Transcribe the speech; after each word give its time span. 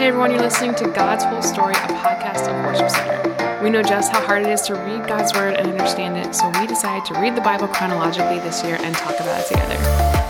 Hey 0.00 0.06
everyone, 0.06 0.30
you're 0.30 0.40
listening 0.40 0.74
to 0.76 0.88
God's 0.92 1.24
Whole 1.24 1.42
Story, 1.42 1.74
a 1.74 1.88
podcast 1.88 2.48
of 2.48 2.64
Worship 2.64 2.88
Center. 2.88 3.62
We 3.62 3.68
know 3.68 3.82
just 3.82 4.10
how 4.10 4.24
hard 4.24 4.40
it 4.40 4.48
is 4.48 4.62
to 4.62 4.74
read 4.74 5.06
God's 5.06 5.34
Word 5.34 5.56
and 5.56 5.68
understand 5.68 6.16
it, 6.16 6.34
so 6.34 6.48
we 6.58 6.66
decided 6.66 7.04
to 7.12 7.20
read 7.20 7.36
the 7.36 7.42
Bible 7.42 7.68
chronologically 7.68 8.38
this 8.38 8.64
year 8.64 8.78
and 8.80 8.96
talk 8.96 9.20
about 9.20 9.38
it 9.38 9.46
together. 9.48 9.74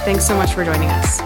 Thanks 0.05 0.27
so 0.27 0.35
much 0.35 0.55
for 0.55 0.65
joining 0.65 0.89
us. 0.89 1.21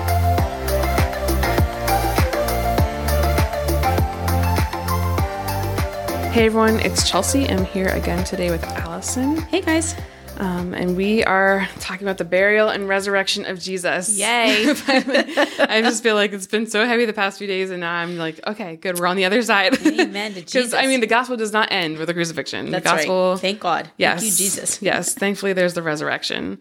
Hey 6.34 6.44
everyone, 6.44 6.80
it's 6.80 7.08
Chelsea. 7.08 7.48
I'm 7.48 7.64
here 7.64 7.88
again 7.88 8.24
today 8.24 8.50
with 8.50 8.62
Allison. 8.64 9.38
Hey 9.38 9.62
guys. 9.62 9.94
Um, 10.38 10.74
and 10.74 10.96
we 10.96 11.24
are 11.24 11.68
talking 11.78 12.06
about 12.06 12.18
the 12.18 12.24
burial 12.24 12.68
and 12.68 12.88
resurrection 12.88 13.44
of 13.44 13.60
Jesus. 13.60 14.18
Yay. 14.18 14.64
I 14.88 15.80
just 15.82 16.02
feel 16.02 16.14
like 16.14 16.32
it's 16.32 16.46
been 16.46 16.66
so 16.66 16.86
heavy 16.86 17.04
the 17.04 17.12
past 17.12 17.38
few 17.38 17.46
days, 17.46 17.70
and 17.70 17.80
now 17.80 17.92
I'm 17.92 18.16
like, 18.16 18.44
okay, 18.46 18.76
good, 18.76 18.98
we're 18.98 19.06
on 19.06 19.16
the 19.16 19.24
other 19.24 19.42
side. 19.42 19.78
Amen 19.86 20.34
to 20.34 20.40
Because, 20.40 20.52
Jesus. 20.52 20.74
I 20.74 20.86
mean, 20.86 21.00
the 21.00 21.06
gospel 21.06 21.36
does 21.36 21.52
not 21.52 21.70
end 21.70 21.98
with 21.98 22.08
the 22.08 22.14
crucifixion. 22.14 22.70
That's 22.70 22.84
the 22.84 22.96
gospel, 22.96 23.32
right. 23.32 23.40
Thank 23.40 23.60
God. 23.60 23.90
yes. 23.96 24.20
Thank 24.20 24.32
you, 24.32 24.36
Jesus. 24.36 24.82
yes, 24.82 25.14
thankfully, 25.14 25.52
there's 25.52 25.74
the 25.74 25.82
resurrection. 25.82 26.58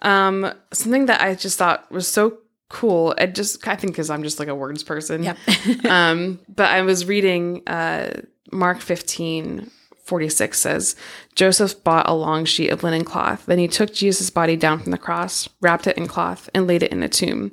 Um, 0.00 0.52
something 0.72 1.06
that 1.06 1.22
I 1.22 1.34
just 1.34 1.58
thought 1.58 1.90
was 1.90 2.06
so 2.06 2.38
cool. 2.68 3.14
I 3.18 3.26
just, 3.26 3.66
I 3.66 3.76
think, 3.76 3.92
because 3.92 4.10
I'm 4.10 4.22
just 4.22 4.38
like 4.38 4.48
a 4.48 4.54
words 4.54 4.82
person. 4.82 5.22
Yep. 5.22 5.38
um, 5.86 6.40
but 6.48 6.70
I 6.70 6.82
was 6.82 7.06
reading 7.06 7.62
uh, 7.66 8.20
Mark 8.52 8.80
15, 8.80 9.70
46 10.04 10.58
says, 10.58 10.96
Joseph 11.34 11.82
bought 11.82 12.08
a 12.08 12.14
long 12.14 12.44
sheet 12.44 12.70
of 12.70 12.82
linen 12.82 13.04
cloth. 13.04 13.46
Then 13.46 13.58
he 13.58 13.68
took 13.68 13.92
Jesus' 13.92 14.30
body 14.30 14.56
down 14.56 14.78
from 14.78 14.92
the 14.92 14.98
cross, 14.98 15.48
wrapped 15.60 15.86
it 15.86 15.96
in 15.96 16.06
cloth, 16.06 16.48
and 16.54 16.66
laid 16.66 16.82
it 16.82 16.92
in 16.92 17.02
a 17.02 17.08
tomb. 17.08 17.52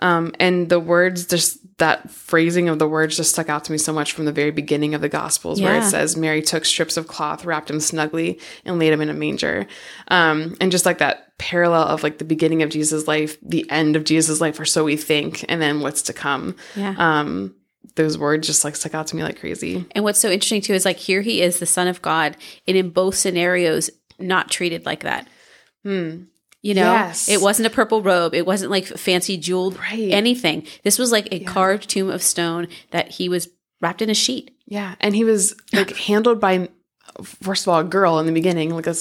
Um, 0.00 0.34
and 0.40 0.68
the 0.70 0.80
words, 0.80 1.26
just 1.26 1.58
that 1.78 2.10
phrasing 2.10 2.68
of 2.68 2.78
the 2.78 2.88
words 2.88 3.16
just 3.16 3.30
stuck 3.30 3.48
out 3.48 3.64
to 3.64 3.72
me 3.72 3.78
so 3.78 3.92
much 3.92 4.12
from 4.12 4.24
the 4.24 4.32
very 4.32 4.50
beginning 4.50 4.94
of 4.94 5.00
the 5.00 5.08
Gospels, 5.08 5.60
where 5.60 5.76
it 5.76 5.84
says, 5.84 6.16
Mary 6.16 6.42
took 6.42 6.64
strips 6.64 6.96
of 6.96 7.06
cloth, 7.06 7.44
wrapped 7.44 7.70
him 7.70 7.80
snugly, 7.80 8.40
and 8.64 8.78
laid 8.78 8.92
him 8.92 9.00
in 9.00 9.08
a 9.08 9.14
manger. 9.14 9.66
Um, 10.08 10.56
and 10.60 10.72
just 10.72 10.86
like 10.86 10.98
that 10.98 11.36
parallel 11.38 11.84
of 11.84 12.02
like 12.02 12.18
the 12.18 12.24
beginning 12.24 12.62
of 12.62 12.70
Jesus' 12.70 13.06
life, 13.06 13.36
the 13.42 13.68
end 13.70 13.96
of 13.96 14.04
Jesus' 14.04 14.40
life, 14.40 14.58
or 14.58 14.64
so 14.64 14.84
we 14.84 14.96
think, 14.96 15.44
and 15.48 15.60
then 15.60 15.80
what's 15.80 16.02
to 16.02 16.12
come. 16.12 16.56
Yeah. 16.76 16.94
Um, 16.96 17.54
those 17.96 18.16
words 18.18 18.46
just 18.46 18.64
like 18.64 18.76
stuck 18.76 18.94
out 18.94 19.06
to 19.08 19.16
me 19.16 19.22
like 19.22 19.38
crazy. 19.40 19.84
and 19.92 20.04
what's 20.04 20.18
so 20.18 20.30
interesting 20.30 20.60
too 20.62 20.74
is 20.74 20.84
like 20.84 20.96
here 20.98 21.20
he 21.22 21.42
is, 21.42 21.58
the 21.58 21.66
Son 21.66 21.88
of 21.88 22.02
God, 22.02 22.36
and 22.66 22.76
in 22.76 22.90
both 22.90 23.14
scenarios, 23.14 23.90
not 24.18 24.50
treated 24.50 24.84
like 24.86 25.02
that. 25.02 25.28
Hmm. 25.84 26.24
You 26.62 26.72
know, 26.74 26.92
Yes. 26.94 27.28
it 27.28 27.42
wasn't 27.42 27.66
a 27.66 27.70
purple 27.70 28.00
robe. 28.00 28.34
It 28.34 28.46
wasn't 28.46 28.70
like 28.70 28.86
fancy 28.86 29.36
jeweled 29.36 29.78
Right. 29.78 30.10
anything. 30.10 30.66
This 30.82 30.98
was 30.98 31.12
like 31.12 31.28
a 31.30 31.40
carved 31.40 31.90
tomb 31.90 32.08
of 32.10 32.22
stone 32.22 32.68
that 32.90 33.10
he 33.10 33.28
was 33.28 33.48
wrapped 33.82 34.00
in 34.00 34.08
a 34.08 34.14
sheet. 34.14 34.50
Yeah, 34.66 34.94
and 35.00 35.14
he 35.14 35.24
was 35.24 35.54
like 35.74 35.94
handled 35.94 36.40
by 36.40 36.70
first 37.22 37.64
of 37.64 37.68
all 37.68 37.80
a 37.80 37.84
girl 37.84 38.18
in 38.18 38.24
the 38.26 38.32
beginning, 38.32 38.74
like 38.74 38.86
a 38.86 38.94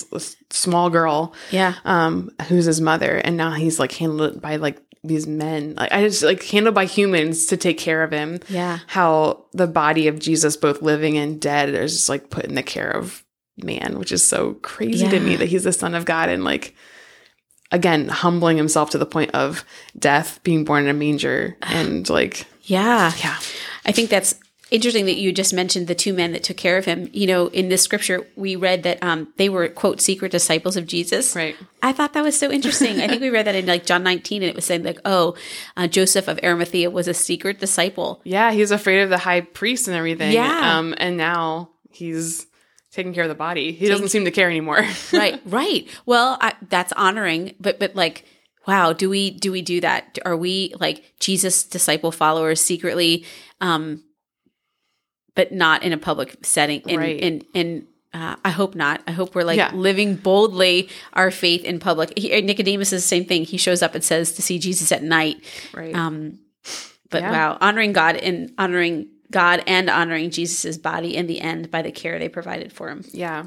small 0.51 0.89
girl, 0.89 1.33
Yeah. 1.51 1.75
um, 1.85 2.31
who's 2.49 2.65
his 2.65 2.81
mother, 2.81 3.15
and 3.15 3.37
now 3.37 3.51
he's 3.51 3.79
like 3.79 3.93
handled 3.93 4.41
by 4.41 4.57
like 4.57 4.77
these 5.03 5.27
men, 5.27 5.75
like 5.75 5.91
I 5.91 6.03
just 6.03 6.23
like 6.23 6.43
handled 6.43 6.75
by 6.75 6.85
humans 6.85 7.47
to 7.47 7.57
take 7.57 7.77
care 7.77 8.03
of 8.03 8.11
him. 8.11 8.39
Yeah. 8.47 8.79
How 8.87 9.45
the 9.51 9.67
body 9.67 10.07
of 10.07 10.19
Jesus, 10.19 10.55
both 10.55 10.81
living 10.81 11.17
and 11.17 11.41
dead, 11.41 11.69
is 11.69 11.93
just 11.93 12.09
like 12.09 12.29
put 12.29 12.45
in 12.45 12.55
the 12.55 12.63
care 12.63 12.89
of 12.89 13.23
man, 13.57 13.99
which 13.99 14.11
is 14.11 14.23
so 14.25 14.53
crazy 14.55 15.07
to 15.07 15.19
me 15.19 15.35
that 15.35 15.49
he's 15.49 15.65
the 15.65 15.73
son 15.73 15.93
of 15.93 16.05
God 16.05 16.29
and 16.29 16.43
like 16.43 16.73
again 17.71 18.07
humbling 18.07 18.57
himself 18.57 18.91
to 18.91 18.97
the 18.97 19.05
point 19.05 19.31
of 19.31 19.65
death, 19.97 20.39
being 20.43 20.63
born 20.63 20.83
in 20.83 20.89
a 20.89 20.93
manger, 20.93 21.57
and 21.61 22.09
like 22.09 22.47
Yeah. 22.63 23.11
yeah, 23.21 23.37
I 23.85 23.91
think 23.91 24.09
that's 24.09 24.35
interesting 24.73 25.05
that 25.05 25.17
you 25.17 25.31
just 25.31 25.53
mentioned 25.53 25.87
the 25.87 25.93
two 25.93 26.13
men 26.13 26.31
that 26.31 26.43
took 26.43 26.57
care 26.57 26.77
of 26.77 26.85
him. 26.85 27.07
You 27.13 27.27
know, 27.27 27.47
in 27.47 27.69
this 27.69 27.83
scripture, 27.83 28.25
we 28.35 28.55
read 28.55 28.81
that 28.83 29.01
um, 29.03 29.31
they 29.37 29.47
were, 29.47 29.69
quote, 29.69 30.01
secret 30.01 30.31
disciples 30.31 30.75
of 30.75 30.87
Jesus. 30.87 31.35
right. 31.35 31.55
I 31.83 31.93
thought 31.93 32.13
that 32.13 32.23
was 32.23 32.37
so 32.37 32.51
interesting. 32.51 32.99
I 32.99 33.07
think 33.07 33.21
we 33.21 33.29
read 33.29 33.45
that 33.45 33.55
in 33.55 33.67
like 33.67 33.85
John 33.85 34.03
19, 34.03 34.41
and 34.41 34.49
it 34.49 34.55
was 34.55 34.65
saying, 34.65 34.83
like, 34.83 34.99
oh, 35.05 35.35
uh, 35.77 35.85
Joseph 35.87 36.27
of 36.27 36.39
Arimathea 36.43 36.89
was 36.89 37.07
a 37.07 37.13
secret 37.13 37.59
disciple. 37.59 38.19
Yeah, 38.23 38.51
he 38.51 38.61
was 38.61 38.71
afraid 38.71 39.01
of 39.01 39.09
the 39.09 39.19
high 39.19 39.41
priest 39.41 39.87
and 39.87 39.95
everything. 39.95 40.33
Yeah. 40.33 40.77
Um, 40.77 40.95
and 40.97 41.17
now 41.17 41.69
he's 41.91 42.47
taking 42.91 43.13
care 43.13 43.23
of 43.23 43.29
the 43.29 43.35
body. 43.35 43.73
He 43.73 43.87
doesn't 43.87 44.09
seem 44.09 44.25
to 44.25 44.31
care 44.31 44.49
anymore. 44.49 44.83
right, 45.13 45.39
right. 45.45 45.87
Well, 46.07 46.37
I, 46.41 46.53
that's 46.69 46.93
honoring, 46.93 47.55
but, 47.59 47.79
but 47.79 47.95
like, 47.95 48.25
wow, 48.67 48.93
do 48.93 49.09
we, 49.09 49.29
do 49.31 49.51
we 49.51 49.61
do 49.61 49.81
that? 49.81 50.17
Are 50.25 50.37
we 50.37 50.73
like 50.79 51.13
Jesus 51.19 51.63
disciple 51.63 52.11
followers 52.11 52.59
secretly, 52.59 53.25
um, 53.61 54.03
but 55.35 55.51
not 55.51 55.83
in 55.83 55.93
a 55.93 55.97
public 55.97 56.37
setting? 56.45 56.81
And, 56.87 56.97
Right. 56.97 57.21
and, 57.21 57.45
and, 57.55 57.87
uh, 58.13 58.35
I 58.45 58.51
hope 58.51 58.75
not. 58.75 59.01
I 59.07 59.11
hope 59.11 59.33
we're 59.33 59.43
like 59.43 59.57
Yeah. 59.57 59.71
living 59.73 60.15
boldly 60.15 60.89
our 61.13 61.31
faith 61.31 61.63
in 61.63 61.79
public. 61.79 62.13
He, 62.17 62.39
Nicodemus 62.41 62.93
is 62.93 63.01
the 63.03 63.07
same 63.07 63.25
thing. 63.25 63.43
He 63.43 63.57
shows 63.57 63.81
up 63.81 63.95
and 63.95 64.03
says 64.03 64.33
to 64.33 64.41
see 64.43 64.59
Jesus 64.59 64.91
at 64.91 65.01
night. 65.03 65.37
right. 65.73 65.95
Um, 65.95 66.39
but 67.09 67.21
Yeah. 67.23 67.31
wow, 67.31 67.57
honoring 67.61 67.91
God 67.93 68.15
and 68.17 68.51
honoring 68.57 69.07
God 69.31 69.63
and 69.65 69.89
honoring 69.89 70.29
Jesus's 70.29 70.77
body 70.77 71.15
in 71.15 71.25
the 71.27 71.41
end 71.41 71.71
by 71.71 71.81
the 71.81 71.91
care 71.91 72.19
they 72.19 72.29
provided 72.29 72.71
for 72.71 72.89
him. 72.89 73.03
yeah. 73.11 73.45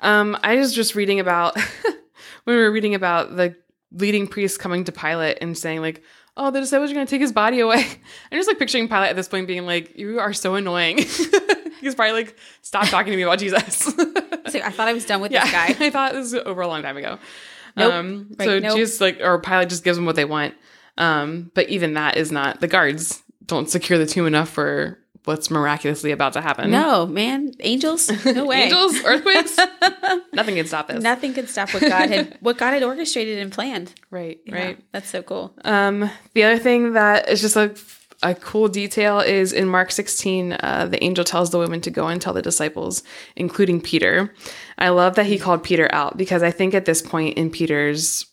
Um, 0.00 0.36
I 0.42 0.56
was 0.56 0.74
just 0.74 0.94
reading 0.94 1.20
about 1.20 1.56
when 2.44 2.56
we 2.56 2.56
were 2.56 2.70
reading 2.72 2.94
about 2.94 3.36
the 3.36 3.54
leading 3.92 4.26
priest 4.26 4.58
coming 4.58 4.84
to 4.84 4.92
Pilate 4.92 5.38
and 5.40 5.56
saying 5.56 5.80
like, 5.80 6.02
"Oh, 6.36 6.50
the 6.50 6.60
disciples 6.60 6.90
are 6.90 6.94
going 6.94 7.06
to 7.06 7.10
take 7.10 7.20
his 7.20 7.32
body 7.32 7.60
away." 7.60 7.84
I'm 8.32 8.38
just 8.38 8.48
like 8.48 8.58
picturing 8.58 8.88
Pilate 8.88 9.10
at 9.10 9.16
this 9.16 9.28
point 9.28 9.46
being 9.46 9.66
like, 9.66 9.96
"You 9.96 10.20
are 10.20 10.32
so 10.32 10.54
annoying." 10.54 10.98
He's 11.80 11.94
probably 11.94 12.12
like, 12.12 12.36
"Stop 12.62 12.88
talking 12.88 13.10
to 13.10 13.16
me 13.16 13.22
about 13.22 13.38
Jesus." 13.38 13.92
So 14.46 14.60
I 14.60 14.70
thought 14.70 14.88
I 14.88 14.92
was 14.92 15.06
done 15.06 15.22
with 15.22 15.32
yeah, 15.32 15.44
this 15.44 15.52
guy. 15.52 15.86
I 15.86 15.88
thought 15.88 16.12
this 16.12 16.34
was 16.34 16.42
over 16.44 16.60
a 16.60 16.68
long 16.68 16.82
time 16.82 16.98
ago. 16.98 17.18
Nope. 17.78 17.92
Um, 17.94 18.26
Right, 18.38 18.44
so 18.46 18.58
nope. 18.58 18.76
Jesus 18.76 19.00
like 19.00 19.18
or 19.22 19.38
Pilate 19.40 19.70
just 19.70 19.84
gives 19.84 19.96
them 19.96 20.04
what 20.04 20.16
they 20.16 20.26
want. 20.26 20.54
Um, 20.98 21.50
but 21.54 21.70
even 21.70 21.94
that 21.94 22.18
is 22.18 22.30
not 22.30 22.60
the 22.60 22.68
guards 22.68 23.22
don't 23.46 23.70
secure 23.70 23.98
the 23.98 24.04
tomb 24.04 24.26
enough 24.26 24.50
for 24.50 24.98
what's 25.24 25.50
miraculously 25.50 26.10
about 26.12 26.32
to 26.34 26.40
happen. 26.40 26.70
No, 26.70 27.06
man, 27.06 27.52
angels, 27.60 28.10
no 28.24 28.44
way. 28.46 28.64
Angels, 28.64 29.02
earthquakes, 29.04 29.56
nothing 30.32 30.56
can 30.56 30.66
stop 30.66 30.88
this. 30.88 31.02
Nothing 31.02 31.34
could 31.34 31.48
stop 31.48 31.72
what 31.72 31.82
God 31.82 32.10
had 32.10 32.36
what 32.40 32.58
God 32.58 32.72
had 32.72 32.82
orchestrated 32.82 33.38
and 33.38 33.50
planned. 33.52 33.94
right, 34.10 34.40
Yeah, 34.44 34.54
right. 34.54 34.84
that's 34.92 35.08
so 35.10 35.22
cool. 35.22 35.54
Um, 35.64 36.10
the 36.34 36.44
other 36.44 36.58
thing 36.58 36.92
that 36.94 37.28
is 37.28 37.40
just 37.40 37.56
a 37.56 37.74
a 38.22 38.34
cool 38.34 38.68
detail 38.68 39.20
is 39.20 39.52
in 39.52 39.68
Mark 39.68 39.90
16, 39.90 40.52
uh, 40.52 40.86
the 40.90 41.02
angel 41.04 41.24
tells 41.24 41.50
the 41.50 41.58
women 41.58 41.82
to 41.82 41.90
go 41.90 42.06
and 42.06 42.22
tell 42.22 42.32
the 42.32 42.40
disciples, 42.40 43.02
including 43.36 43.82
Peter. 43.82 44.32
I 44.78 44.88
love 44.90 45.16
that 45.16 45.26
he 45.26 45.38
called 45.38 45.62
Peter 45.62 45.92
out 45.92 46.16
because 46.16 46.42
I 46.42 46.50
think 46.50 46.72
at 46.72 46.86
this 46.86 47.02
point 47.02 47.36
in 47.36 47.50
Peter's 47.50 48.24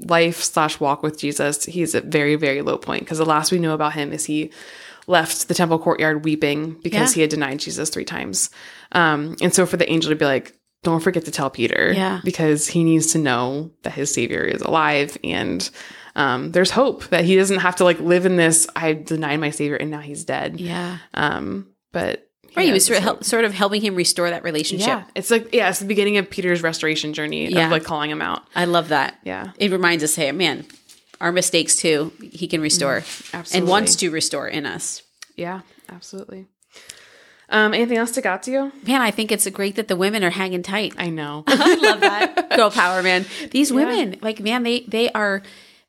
life 0.00 0.42
slash 0.42 0.80
walk 0.80 1.02
with 1.02 1.18
Jesus, 1.18 1.64
he's 1.66 1.94
at 1.94 2.04
very, 2.06 2.36
very 2.36 2.62
low 2.62 2.78
point 2.78 3.00
because 3.02 3.18
the 3.18 3.26
last 3.26 3.52
we 3.52 3.58
know 3.58 3.74
about 3.74 3.92
him 3.92 4.12
is 4.12 4.24
he 4.24 4.50
left 5.06 5.48
the 5.48 5.54
temple 5.54 5.78
courtyard 5.78 6.24
weeping 6.24 6.76
because 6.82 7.10
Yeah. 7.10 7.14
he 7.14 7.20
had 7.22 7.30
denied 7.30 7.58
Jesus 7.60 7.90
three 7.90 8.04
times. 8.04 8.50
Um, 8.92 9.36
and 9.42 9.52
so 9.54 9.66
for 9.66 9.76
the 9.76 9.90
angel 9.90 10.10
to 10.10 10.16
be 10.16 10.24
like, 10.24 10.54
don't 10.82 11.00
forget 11.00 11.24
to 11.24 11.30
tell 11.30 11.50
Peter 11.50 11.92
Yeah. 11.94 12.20
because 12.24 12.66
he 12.68 12.84
needs 12.84 13.12
to 13.12 13.18
know 13.18 13.70
that 13.82 13.92
his 13.94 14.12
savior 14.12 14.42
is 14.42 14.60
alive 14.62 15.16
and 15.24 15.68
um, 16.16 16.52
there's 16.52 16.70
hope 16.70 17.06
that 17.08 17.24
he 17.24 17.34
doesn't 17.36 17.58
have 17.60 17.76
to 17.76 17.84
like 17.84 17.98
live 17.98 18.24
in 18.24 18.36
this 18.36 18.68
i 18.76 18.92
denied 18.92 19.40
my 19.40 19.50
savior 19.50 19.74
and 19.76 19.90
now 19.90 19.98
he's 19.98 20.24
dead 20.24 20.60
Yeah, 20.60 20.98
um, 21.14 21.66
but 21.92 22.28
right. 22.56 22.66
He 22.66 22.72
was 22.72 22.86
has 22.86 22.86
sort 22.86 22.98
of, 22.98 23.04
hope. 23.04 23.24
sort 23.24 23.44
of 23.44 23.52
helping 23.52 23.80
him 23.80 23.96
restore 23.96 24.30
that 24.30 24.44
relationship. 24.44 24.86
yeah 24.86 25.04
it's 25.16 25.30
like 25.30 25.52
yeah 25.52 25.70
it's 25.70 25.80
the 25.80 25.86
beginning 25.86 26.16
of 26.18 26.30
peter's 26.30 26.62
restoration 26.62 27.14
journey 27.14 27.48
Yeah. 27.48 27.64
of 27.66 27.72
like 27.72 27.82
calling 27.82 28.10
him 28.12 28.22
out 28.22 28.42
I 28.54 28.66
love 28.66 28.90
that. 28.90 29.18
yeah 29.24 29.50
It 29.58 29.72
reminds 29.72 30.04
us, 30.04 30.14
hey, 30.14 30.30
man, 30.30 30.64
our 31.20 31.32
mistakes 31.32 31.76
too, 31.76 32.12
He 32.20 32.46
can 32.48 32.60
restore 32.60 32.96
and 32.96 33.04
absolutely. 33.32 33.70
wants 33.70 33.96
to 33.96 34.10
restore 34.10 34.48
in 34.48 34.66
us. 34.66 35.02
yeah 35.36 35.60
absolutely 35.88 36.46
um, 37.50 37.74
anything 37.74 37.98
else 37.98 38.10
to 38.12 38.26
out 38.26 38.42
to 38.44 38.50
you 38.50 38.72
Man, 38.86 39.02
I 39.02 39.10
think 39.10 39.30
it's 39.30 39.48
great 39.50 39.76
that 39.76 39.88
the 39.88 39.96
women 39.96 40.24
are 40.24 40.30
hanging 40.30 40.62
tight. 40.62 40.94
i 40.96 41.10
know 41.10 41.44
I 41.48 41.74
love 41.76 42.00
that. 42.00 42.50
Girl 42.56 42.70
power, 42.70 43.02
man. 43.02 43.26
These 43.50 43.70
Yeah. 43.70 43.76
women, 43.76 44.16
like, 44.22 44.40
man, 44.40 44.62
they 44.62 44.80
they 44.88 45.10
are 45.10 45.42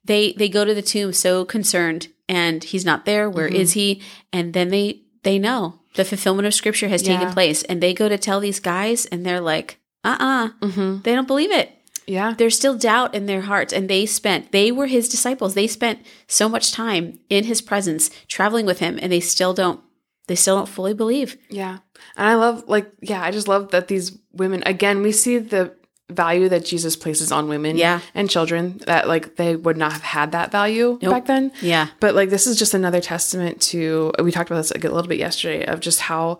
they 0.03 0.33
they 0.33 0.49
go 0.49 0.65
to 0.65 0.73
the 0.75 0.81
tomb 0.81 1.13
so 1.13 1.45
concerned 1.45 2.09
and 2.27 2.63
he's 2.63 2.85
not 2.85 3.05
there. 3.05 3.29
Where 3.29 3.47
is 3.47 3.71
Mm-hmm. 3.71 3.79
he? 3.79 4.01
And 4.33 4.53
then 4.53 4.67
they 4.69 5.01
they 5.23 5.39
know 5.39 5.79
the 5.95 6.03
fulfillment 6.05 6.45
of 6.45 6.53
scripture 6.53 6.89
has 6.89 7.01
taken 7.01 7.31
place. 7.31 7.63
And 7.63 7.81
they 7.81 7.93
go 7.93 8.09
to 8.09 8.17
tell 8.17 8.39
these 8.41 8.59
guys 8.59 9.05
and 9.07 9.25
they're 9.25 9.41
like, 9.41 9.79
uh-uh. 10.03 10.49
hmm 10.61 10.97
They 11.03 11.15
don't 11.15 11.27
believe 11.27 11.51
it. 11.51 11.71
Yeah 12.07 12.33
There's 12.37 12.55
still 12.55 12.77
doubt 12.77 13.15
in 13.15 13.25
their 13.25 13.41
hearts. 13.41 13.73
And 13.73 13.89
they 13.89 14.05
spent, 14.05 14.51
they 14.51 14.71
were 14.71 14.87
his 14.87 15.09
disciples. 15.09 15.53
They 15.53 15.67
spent 15.67 15.99
so 16.27 16.47
much 16.49 16.71
time 16.71 17.19
in 17.29 17.43
his 17.45 17.61
presence, 17.61 18.09
traveling 18.27 18.65
with 18.65 18.79
him, 18.79 18.99
and 19.01 19.11
they 19.11 19.19
still 19.21 19.53
don't 19.53 19.81
they 20.27 20.35
still 20.35 20.55
don't 20.57 20.67
fully 20.69 20.93
believe. 20.95 21.37
Yeah. 21.49 21.77
And 22.17 22.27
I 22.27 22.35
love 22.35 22.63
like 22.67 22.91
yeah, 23.01 23.21
I 23.23 23.31
just 23.31 23.47
love 23.47 23.71
that 23.71 23.87
these 23.87 24.17
women 24.33 24.63
again, 24.65 25.01
we 25.01 25.11
see 25.11 25.37
the 25.39 25.73
value 26.11 26.47
that 26.49 26.63
Jesus 26.63 26.95
places 26.95 27.31
on 27.31 27.47
women 27.47 27.77
Yeah. 27.77 27.99
and 28.13 28.29
children 28.29 28.79
that 28.85 29.07
like 29.07 29.37
they 29.37 29.55
would 29.55 29.75
not 29.77 29.91
have 29.91 30.03
had 30.03 30.31
that 30.33 30.51
value 30.51 30.99
Nope. 31.01 31.11
back 31.11 31.25
then. 31.25 31.51
Yeah. 31.61 31.87
But 31.99 32.13
like 32.13 32.29
this 32.29 32.45
is 32.47 32.57
just 32.59 32.73
another 32.75 33.01
testament 33.01 33.59
to 33.71 34.11
we 34.21 34.31
talked 34.31 34.49
about 34.51 34.61
this 34.61 34.71
like, 34.73 34.83
a 34.83 34.89
little 34.89 35.09
bit 35.09 35.17
yesterday 35.19 35.65
of 35.65 35.79
just 35.79 35.99
how 36.01 36.37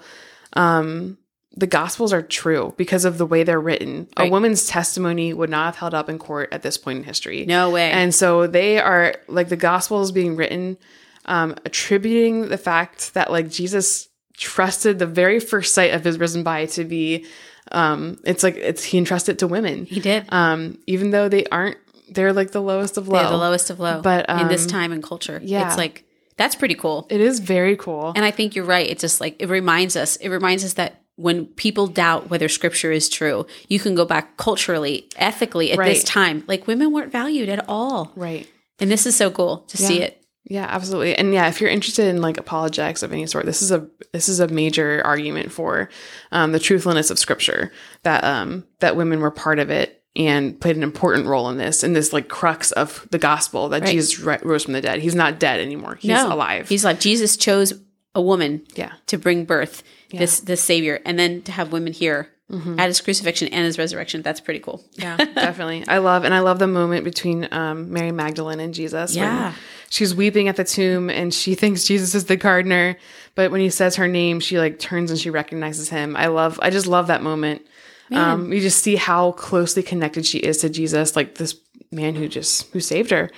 um 0.53 1.17
the 1.57 1.67
gospels 1.67 2.11
are 2.11 2.21
true 2.21 2.73
because 2.77 3.05
of 3.05 3.17
the 3.17 3.25
way 3.25 3.43
they're 3.43 3.59
written. 3.59 4.07
A 4.17 4.29
woman's 4.29 4.67
testimony 4.67 5.33
would 5.33 5.49
not 5.49 5.65
have 5.65 5.75
held 5.77 5.93
up 5.93 6.09
in 6.09 6.19
court 6.19 6.49
at 6.51 6.63
this 6.63 6.77
point 6.77 6.99
in 6.99 7.03
history. 7.03 7.45
No 7.45 7.69
way. 7.69 7.91
And 7.91 8.13
so 8.13 8.45
they 8.45 8.79
are 8.79 9.15
like 9.27 9.49
the 9.49 9.55
gospels 9.55 10.11
being 10.11 10.35
written, 10.35 10.77
um, 11.25 11.55
attributing 11.63 12.49
the 12.49 12.57
fact 12.57 13.13
that 13.13 13.31
like 13.31 13.49
Jesus 13.49 14.09
trusted 14.33 14.99
the 14.99 15.07
very 15.07 15.39
first 15.39 15.73
sight 15.73 15.93
of 15.93 16.03
his 16.03 16.19
risen 16.19 16.43
body 16.43 16.67
to 16.67 16.83
be, 16.83 17.25
um, 17.71 18.19
it's 18.25 18.43
like 18.43 18.55
it's 18.57 18.83
he 18.83 18.97
entrusted 18.97 19.39
to 19.39 19.47
women, 19.47 19.85
he 19.85 19.99
did. 19.99 20.25
um, 20.33 20.77
even 20.87 21.11
though 21.11 21.29
they 21.29 21.45
aren't. 21.45 21.77
They're 22.07 22.33
like 22.33 22.51
the 22.51 22.61
lowest 22.61 22.97
of 22.97 23.07
low. 23.07 23.17
They're 23.17 23.31
the 23.31 23.37
lowest 23.37 23.71
of 23.71 23.79
low. 23.79 23.99
But, 23.99 24.29
in 24.29 24.47
this 24.47 24.65
um, 24.65 24.69
time 24.69 24.91
and 24.91 25.01
culture, 25.01 25.41
yeah. 25.43 25.67
it's 25.67 25.75
like 25.75 26.05
that's 26.37 26.53
pretty 26.53 26.75
cool. 26.75 27.07
It 27.09 27.19
is 27.19 27.39
very 27.39 27.75
cool. 27.75 28.13
And 28.15 28.23
I 28.23 28.29
think 28.29 28.55
you're 28.55 28.65
right. 28.65 28.87
It 28.87 28.99
just 28.99 29.19
like 29.19 29.35
it 29.39 29.49
reminds 29.49 29.95
us. 29.95 30.15
It 30.17 30.29
reminds 30.29 30.63
us 30.63 30.73
that 30.73 31.01
when 31.15 31.45
people 31.45 31.87
doubt 31.87 32.29
whether 32.29 32.49
scripture 32.49 32.91
is 32.91 33.07
true, 33.09 33.45
you 33.67 33.79
can 33.79 33.95
go 33.95 34.05
back 34.05 34.37
culturally, 34.37 35.07
ethically 35.15 35.71
at 35.71 35.77
this 35.79 36.03
time. 36.03 36.43
Like 36.47 36.67
women 36.67 36.91
weren't 36.91 37.11
valued 37.11 37.49
at 37.49 37.67
all. 37.67 38.11
right. 38.15 38.47
And 38.79 38.91
this 38.91 39.05
is 39.05 39.15
so 39.15 39.31
cool 39.31 39.59
to 39.69 39.77
see 39.77 40.01
it. 40.01 40.21
Yeah, 40.47 40.67
absolutely. 40.69 41.15
And 41.15 41.33
yeah, 41.33 41.47
if 41.47 41.59
you're 41.59 41.69
interested 41.69 42.07
in 42.07 42.21
like 42.21 42.37
apologetics 42.37 43.01
of 43.03 43.11
any 43.11 43.25
sort, 43.25 43.45
this 43.45 43.61
is 43.61 43.71
a 43.71 43.87
this 44.11 44.29
is 44.29 44.39
a 44.39 44.47
major 44.47 45.01
argument 45.03 45.51
for 45.51 45.89
um, 46.31 46.51
the 46.51 46.59
truthfulness 46.59 47.09
of 47.09 47.17
Scripture 47.17 47.71
that 48.03 48.23
um, 48.23 48.65
that 48.79 48.95
women 48.95 49.21
were 49.21 49.31
part 49.31 49.59
of 49.59 49.71
it 49.71 50.03
and 50.15 50.59
played 50.61 50.77
an 50.77 50.83
important 50.83 51.25
role 51.25 51.49
in 51.49 51.57
this 51.57 51.83
in 51.83 51.93
this 51.93 52.13
like 52.13 52.27
crux 52.27 52.71
of 52.73 53.07
the 53.11 53.17
gospel 53.17 53.69
that 53.69 53.81
Right. 53.81 53.91
Jesus 53.91 54.19
rose 54.19 54.63
from 54.63 54.73
the 54.73 54.81
dead. 54.81 55.01
He's 55.01 55.15
not 55.15 55.39
dead 55.39 55.59
anymore. 55.59 55.95
He's 55.95 56.09
no, 56.09 56.31
alive. 56.31 56.69
He's 56.69 56.83
alive. 56.83 56.99
Jesus 56.99 57.37
chose 57.37 57.73
a 58.15 58.21
woman 58.21 58.65
yeah, 58.75 58.93
to 59.07 59.17
bring 59.17 59.45
birth, 59.45 59.83
this 60.11 60.39
this 60.39 60.63
savior, 60.63 61.01
and 61.05 61.19
then 61.19 61.41
to 61.43 61.51
have 61.51 61.71
women 61.71 61.93
here 61.93 62.29
at 62.77 62.87
his 62.87 63.01
crucifixion 63.01 63.47
and 63.49 63.65
his 63.65 63.77
resurrection. 63.77 64.21
That's 64.21 64.39
pretty 64.39 64.59
cool. 64.61 64.83
yeah, 64.93 65.17
definitely. 65.17 65.83
I 65.87 65.97
love 65.97 66.23
and 66.23 66.33
I 66.33 66.39
love 66.39 66.59
the 66.59 66.67
moment 66.67 67.03
between 67.03 67.47
um, 67.51 67.91
Mary 67.91 68.11
Magdalene 68.11 68.59
and 68.59 68.73
Jesus. 68.73 69.15
Yeah. 69.15 69.53
she's 69.89 70.15
weeping 70.15 70.47
at 70.47 70.55
the 70.55 70.63
tomb 70.63 71.09
and 71.09 71.33
she 71.33 71.55
thinks 71.55 71.83
Jesus 71.83 72.15
is 72.15 72.25
the 72.25 72.37
gardener, 72.37 72.97
but 73.33 73.51
when 73.51 73.61
he 73.61 73.69
says 73.69 73.95
her 73.97 74.07
name, 74.07 74.39
she 74.39 74.57
like 74.59 74.79
turns 74.79 75.11
and 75.11 75.19
she 75.19 75.29
recognizes 75.29 75.89
him. 75.89 76.15
I 76.15 76.27
love. 76.27 76.59
I 76.61 76.69
just 76.69 76.87
love 76.87 77.07
that 77.07 77.21
moment. 77.21 77.65
Um, 78.11 78.53
you 78.53 78.61
just 78.61 78.83
see 78.83 78.95
how 78.95 79.31
closely 79.31 79.81
connected 79.81 80.25
she 80.25 80.37
is 80.37 80.57
to 80.59 80.69
Jesus, 80.69 81.15
like 81.15 81.35
this 81.35 81.55
man 81.91 82.13
who 82.15 82.27
just 82.27 82.71
who 82.71 82.79
saved 82.79 83.09
her, 83.09 83.31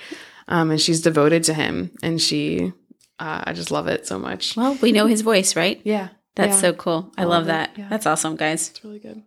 um, 0.46 0.70
and 0.70 0.80
she's 0.80 1.00
devoted 1.00 1.42
to 1.44 1.54
him, 1.54 1.90
and 2.02 2.20
she. 2.20 2.72
Uh, 3.18 3.42
I 3.46 3.52
just 3.52 3.70
love 3.70 3.88
it 3.88 4.06
so 4.06 4.18
much. 4.18 4.56
Well, 4.56 4.78
we 4.80 4.92
know 4.92 5.06
his 5.06 5.22
voice, 5.22 5.56
right? 5.56 5.80
Yeah, 5.84 6.08
That's 6.36 6.56
yeah. 6.56 6.60
so 6.60 6.72
cool. 6.72 7.12
I, 7.16 7.22
love 7.22 7.30
love 7.30 7.46
that. 7.46 7.70
Yeah. 7.76 7.88
That's 7.88 8.06
awesome, 8.06 8.36
guys. 8.36 8.70
It's 8.70 8.84
really 8.84 9.00
good. 9.00 9.22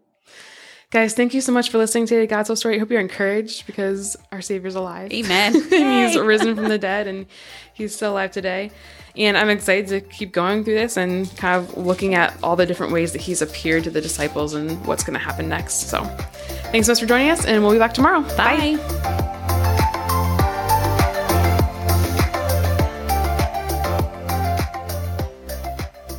Guys, 0.91 1.13
thank 1.13 1.33
you 1.33 1.39
so 1.39 1.53
much 1.53 1.69
for 1.69 1.77
listening 1.77 2.05
to 2.07 2.27
God's 2.27 2.49
Whole 2.49 2.57
Story. 2.57 2.75
I 2.75 2.79
hope 2.79 2.91
you're 2.91 2.99
encouraged 2.99 3.65
because 3.65 4.17
our 4.33 4.41
Savior's 4.41 4.75
alive. 4.75 5.09
Amen. 5.13 5.53
he's 5.69 6.17
risen 6.17 6.53
from 6.53 6.67
the 6.67 6.77
dead 6.89 7.07
and 7.07 7.27
he's 7.73 7.95
still 7.95 8.11
alive 8.11 8.31
today. 8.31 8.71
And 9.15 9.37
I'm 9.37 9.49
excited 9.49 9.87
to 9.87 10.01
keep 10.01 10.33
going 10.33 10.65
through 10.65 10.75
this 10.75 10.97
and 10.97 11.33
kind 11.37 11.63
of 11.63 11.77
looking 11.77 12.13
at 12.15 12.37
all 12.43 12.57
the 12.57 12.65
different 12.65 12.91
ways 12.91 13.13
that 13.13 13.21
he's 13.21 13.41
appeared 13.41 13.85
to 13.85 13.89
the 13.89 14.01
disciples 14.01 14.53
and 14.53 14.85
what's 14.85 15.03
going 15.05 15.13
to 15.13 15.19
happen 15.19 15.47
next. 15.47 15.89
So 15.89 16.03
thanks 16.71 16.87
so 16.87 16.91
much 16.91 16.99
for 16.99 17.07
joining 17.07 17.29
us, 17.29 17.45
and 17.45 17.63
we'll 17.63 17.73
be 17.73 17.79
back 17.79 17.93
tomorrow. 17.93 18.21
Bye. 18.35 19.20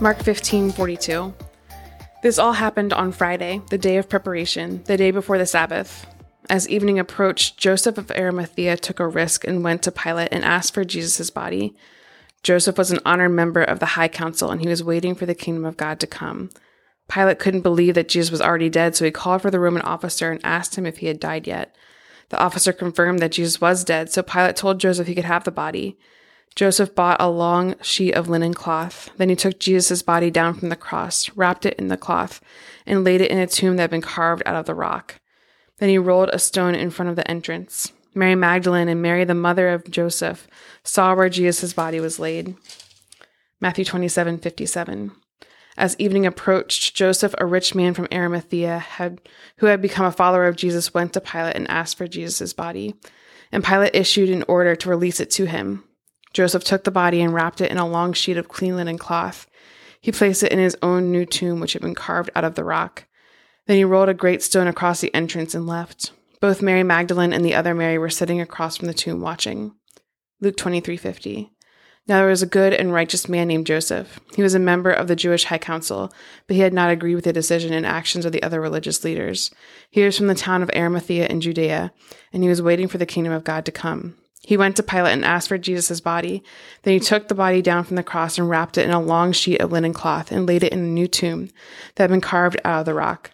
Mark 0.02 0.20
15, 0.20 0.72
42. 0.72 1.32
This 2.24 2.36
all 2.36 2.54
happened 2.54 2.92
on 2.92 3.12
Friday, 3.12 3.62
the 3.70 3.78
day 3.78 3.98
of 3.98 4.08
preparation, 4.08 4.82
the 4.86 4.96
day 4.96 5.12
before 5.12 5.38
the 5.38 5.46
Sabbath. 5.46 6.04
As 6.50 6.68
evening 6.68 6.98
approached, 6.98 7.56
Joseph 7.56 7.96
of 7.98 8.10
Arimathea 8.10 8.78
took 8.78 8.98
a 8.98 9.06
risk 9.06 9.46
and 9.46 9.62
went 9.62 9.80
to 9.82 9.92
Pilate 9.92 10.30
and 10.32 10.44
asked 10.44 10.74
for 10.74 10.82
Jesus' 10.82 11.30
body. 11.30 11.76
Joseph 12.42 12.76
was 12.76 12.90
an 12.90 12.98
honored 13.06 13.30
member 13.30 13.62
of 13.62 13.78
the 13.78 13.94
high 13.94 14.08
council 14.08 14.50
and 14.50 14.60
he 14.60 14.66
was 14.66 14.82
waiting 14.82 15.14
for 15.14 15.24
the 15.24 15.36
kingdom 15.36 15.64
of 15.64 15.76
God 15.76 16.00
to 16.00 16.08
come. 16.08 16.50
Pilate 17.08 17.38
couldn't 17.38 17.60
believe 17.60 17.94
that 17.94 18.08
Jesus 18.08 18.32
was 18.32 18.42
already 18.42 18.68
dead, 18.68 18.96
so 18.96 19.04
he 19.04 19.12
called 19.12 19.40
for 19.42 19.52
the 19.52 19.60
Roman 19.60 19.82
officer 19.82 20.32
and 20.32 20.40
asked 20.42 20.74
him 20.74 20.84
if 20.84 20.98
he 20.98 21.06
had 21.06 21.20
died 21.20 21.46
yet. 21.46 21.76
The 22.30 22.40
officer 22.40 22.72
confirmed 22.72 23.20
that 23.20 23.30
Jesus 23.30 23.60
was 23.60 23.84
dead, 23.84 24.10
so 24.10 24.24
Pilate 24.24 24.56
told 24.56 24.80
Joseph 24.80 25.06
he 25.06 25.14
could 25.14 25.26
have 25.26 25.44
the 25.44 25.52
body. 25.52 25.96
Joseph 26.54 26.94
bought 26.94 27.20
a 27.20 27.30
long 27.30 27.74
sheet 27.82 28.12
of 28.12 28.28
linen 28.28 28.54
cloth. 28.54 29.10
Then 29.16 29.28
he 29.28 29.36
took 29.36 29.58
Jesus' 29.58 30.02
body 30.02 30.30
down 30.30 30.54
from 30.54 30.68
the 30.68 30.76
cross, 30.76 31.30
wrapped 31.36 31.64
it 31.64 31.78
in 31.78 31.88
the 31.88 31.96
cloth, 31.96 32.40
and 32.86 33.04
laid 33.04 33.20
it 33.20 33.30
in 33.30 33.38
a 33.38 33.46
tomb 33.46 33.76
that 33.76 33.84
had 33.84 33.90
been 33.90 34.02
carved 34.02 34.42
out 34.44 34.56
of 34.56 34.66
the 34.66 34.74
rock. 34.74 35.20
Then 35.78 35.88
he 35.88 35.98
rolled 35.98 36.30
a 36.32 36.38
stone 36.38 36.74
in 36.74 36.90
front 36.90 37.08
of 37.08 37.16
the 37.16 37.28
entrance. 37.30 37.92
Mary 38.14 38.34
Magdalene 38.34 38.88
and 38.88 39.00
Mary, 39.00 39.24
the 39.24 39.34
mother 39.34 39.70
of 39.70 39.90
Joseph, 39.90 40.46
saw 40.84 41.14
where 41.14 41.28
Jesus' 41.28 41.72
body 41.72 41.98
was 42.00 42.18
laid. 42.18 42.54
Matthew 43.60 43.84
27 43.84 44.38
57. 44.38 45.12
As 45.76 45.96
evening 45.98 46.26
approached, 46.26 46.94
Joseph, 46.94 47.34
a 47.38 47.46
rich 47.46 47.74
man 47.74 47.94
from 47.94 48.08
Arimathea, 48.12 48.78
had, 48.78 49.22
who 49.56 49.66
had 49.66 49.80
become 49.80 50.04
a 50.04 50.12
follower 50.12 50.46
of 50.46 50.56
Jesus, 50.56 50.92
went 50.92 51.14
to 51.14 51.20
Pilate 51.20 51.56
and 51.56 51.70
asked 51.70 51.96
for 51.96 52.06
Jesus' 52.06 52.52
body. 52.52 52.94
And 53.50 53.64
Pilate 53.64 53.94
issued 53.94 54.28
an 54.28 54.44
order 54.48 54.76
to 54.76 54.90
release 54.90 55.18
it 55.18 55.30
to 55.32 55.46
him. 55.46 55.84
Joseph 56.32 56.64
took 56.64 56.84
the 56.84 56.90
body 56.90 57.20
and 57.20 57.32
wrapped 57.32 57.60
it 57.60 57.70
in 57.70 57.78
a 57.78 57.88
long 57.88 58.12
sheet 58.12 58.36
of 58.36 58.48
clean 58.48 58.76
linen 58.76 58.98
cloth. 58.98 59.46
He 60.00 60.12
placed 60.12 60.42
it 60.42 60.52
in 60.52 60.58
his 60.58 60.76
own 60.82 61.12
new 61.12 61.24
tomb, 61.24 61.60
which 61.60 61.74
had 61.74 61.82
been 61.82 61.94
carved 61.94 62.30
out 62.34 62.44
of 62.44 62.54
the 62.54 62.64
rock. 62.64 63.04
Then 63.66 63.76
he 63.76 63.84
rolled 63.84 64.08
a 64.08 64.14
great 64.14 64.42
stone 64.42 64.66
across 64.66 65.00
the 65.00 65.14
entrance 65.14 65.54
and 65.54 65.66
left. 65.66 66.12
Both 66.40 66.62
Mary 66.62 66.82
Magdalene 66.82 67.32
and 67.32 67.44
the 67.44 67.54
other 67.54 67.74
Mary 67.74 67.98
were 67.98 68.10
sitting 68.10 68.40
across 68.40 68.76
from 68.76 68.88
the 68.88 68.94
tomb 68.94 69.20
watching. 69.20 69.74
Luke 70.40 70.56
23:50. 70.56 71.50
Now 72.08 72.18
there 72.18 72.26
was 72.26 72.42
a 72.42 72.46
good 72.46 72.72
and 72.72 72.92
righteous 72.92 73.28
man 73.28 73.46
named 73.46 73.66
Joseph. 73.66 74.18
He 74.34 74.42
was 74.42 74.56
a 74.56 74.58
member 74.58 74.90
of 74.90 75.06
the 75.06 75.14
Jewish 75.14 75.44
High 75.44 75.58
Council, 75.58 76.12
but 76.48 76.56
he 76.56 76.62
had 76.62 76.74
not 76.74 76.90
agreed 76.90 77.14
with 77.14 77.24
the 77.24 77.32
decision 77.32 77.72
and 77.72 77.86
actions 77.86 78.24
of 78.24 78.32
the 78.32 78.42
other 78.42 78.60
religious 78.60 79.04
leaders. 79.04 79.52
He 79.88 80.02
was 80.02 80.18
from 80.18 80.26
the 80.26 80.34
town 80.34 80.64
of 80.64 80.70
Arimathea 80.74 81.28
in 81.28 81.40
Judea, 81.40 81.92
and 82.32 82.42
he 82.42 82.48
was 82.48 82.60
waiting 82.60 82.88
for 82.88 82.98
the 82.98 83.06
kingdom 83.06 83.32
of 83.32 83.44
God 83.44 83.64
to 83.66 83.70
come. 83.70 84.16
He 84.44 84.56
went 84.56 84.76
to 84.76 84.82
Pilate 84.82 85.12
and 85.12 85.24
asked 85.24 85.48
for 85.48 85.58
Jesus' 85.58 86.00
body. 86.00 86.42
Then 86.82 86.94
he 86.94 87.00
took 87.00 87.28
the 87.28 87.34
body 87.34 87.62
down 87.62 87.84
from 87.84 87.96
the 87.96 88.02
cross 88.02 88.38
and 88.38 88.48
wrapped 88.48 88.76
it 88.76 88.84
in 88.84 88.90
a 88.90 89.00
long 89.00 89.32
sheet 89.32 89.60
of 89.60 89.70
linen 89.70 89.92
cloth 89.92 90.32
and 90.32 90.46
laid 90.46 90.64
it 90.64 90.72
in 90.72 90.80
a 90.80 90.82
new 90.82 91.06
tomb 91.06 91.48
that 91.94 92.04
had 92.04 92.10
been 92.10 92.20
carved 92.20 92.60
out 92.64 92.80
of 92.80 92.86
the 92.86 92.94
rock. 92.94 93.30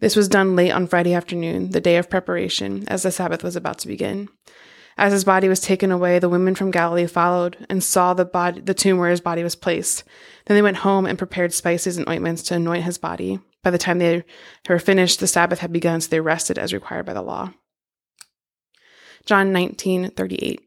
This 0.00 0.16
was 0.16 0.28
done 0.28 0.56
late 0.56 0.70
on 0.70 0.86
Friday 0.86 1.14
afternoon, 1.14 1.70
the 1.70 1.80
day 1.80 1.96
of 1.96 2.10
preparation, 2.10 2.84
as 2.88 3.02
the 3.02 3.10
Sabbath 3.10 3.42
was 3.42 3.56
about 3.56 3.78
to 3.78 3.88
begin. 3.88 4.28
As 4.96 5.12
his 5.12 5.24
body 5.24 5.48
was 5.48 5.60
taken 5.60 5.92
away, 5.92 6.18
the 6.18 6.28
women 6.28 6.56
from 6.56 6.72
Galilee 6.72 7.06
followed 7.06 7.64
and 7.70 7.82
saw 7.82 8.14
the 8.14 8.24
body, 8.24 8.60
the 8.60 8.74
tomb 8.74 8.98
where 8.98 9.10
his 9.10 9.20
body 9.20 9.44
was 9.44 9.54
placed. 9.54 10.02
Then 10.46 10.56
they 10.56 10.62
went 10.62 10.78
home 10.78 11.06
and 11.06 11.16
prepared 11.16 11.52
spices 11.52 11.98
and 11.98 12.08
ointments 12.08 12.42
to 12.44 12.54
anoint 12.54 12.82
his 12.82 12.98
body. 12.98 13.38
By 13.62 13.70
the 13.70 13.78
time 13.78 13.98
they 13.98 14.24
were 14.68 14.78
finished, 14.80 15.20
the 15.20 15.28
Sabbath 15.28 15.60
had 15.60 15.72
begun, 15.72 16.00
so 16.00 16.08
they 16.08 16.20
rested 16.20 16.58
as 16.58 16.72
required 16.72 17.06
by 17.06 17.12
the 17.12 17.22
law. 17.22 17.52
John 19.28 19.52
19, 19.52 20.12
38. 20.12 20.62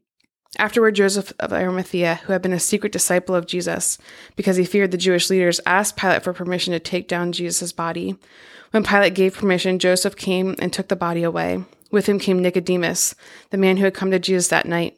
Afterward, 0.60 0.94
Joseph 0.94 1.34
of 1.40 1.52
Arimathea, 1.52 2.20
who 2.24 2.32
had 2.32 2.44
been 2.44 2.54
a 2.54 2.60
secret 2.60 2.92
disciple 2.92 3.34
of 3.34 3.48
Jesus, 3.48 3.98
because 4.36 4.56
he 4.56 4.66
feared 4.66 4.92
the 4.92 5.00
Jewish 5.00 5.32
leaders, 5.32 5.60
asked 5.66 5.98
Pilate 5.98 6.22
for 6.22 6.32
permission 6.32 6.72
to 6.72 6.80
take 6.80 7.08
down 7.08 7.32
Jesus' 7.32 7.72
body. 7.72 8.18
When 8.70 8.84
Pilate 8.84 9.16
gave 9.16 9.34
permission, 9.34 9.80
Joseph 9.80 10.16
came 10.16 10.56
and 10.60 10.72
took 10.72 10.90
the 10.90 10.96
body 10.96 11.24
away. 11.24 11.66
With 11.90 12.06
him 12.06 12.20
came 12.20 12.40
Nicodemus, 12.40 13.16
the 13.50 13.58
man 13.58 13.78
who 13.78 13.86
had 13.86 13.96
come 13.96 14.12
to 14.12 14.20
Jesus 14.20 14.50
that 14.50 14.68
night. 14.68 14.96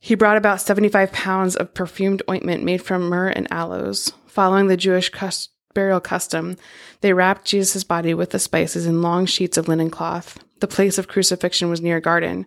He 0.00 0.16
brought 0.16 0.36
about 0.36 0.60
75 0.60 1.12
pounds 1.12 1.54
of 1.54 1.72
perfumed 1.72 2.22
ointment 2.28 2.64
made 2.64 2.82
from 2.82 3.08
myrrh 3.08 3.28
and 3.28 3.46
aloes. 3.52 4.12
Following 4.26 4.66
the 4.66 4.76
Jewish 4.76 5.10
cus- 5.10 5.50
burial 5.72 6.00
custom, 6.00 6.56
they 7.00 7.12
wrapped 7.12 7.44
Jesus' 7.44 7.84
body 7.84 8.12
with 8.12 8.30
the 8.30 8.40
spices 8.40 8.86
in 8.86 9.02
long 9.02 9.24
sheets 9.24 9.56
of 9.56 9.68
linen 9.68 9.88
cloth. 9.88 10.40
The 10.60 10.66
place 10.66 10.98
of 10.98 11.08
crucifixion 11.08 11.68
was 11.68 11.80
near 11.80 11.98
a 11.98 12.00
garden, 12.00 12.46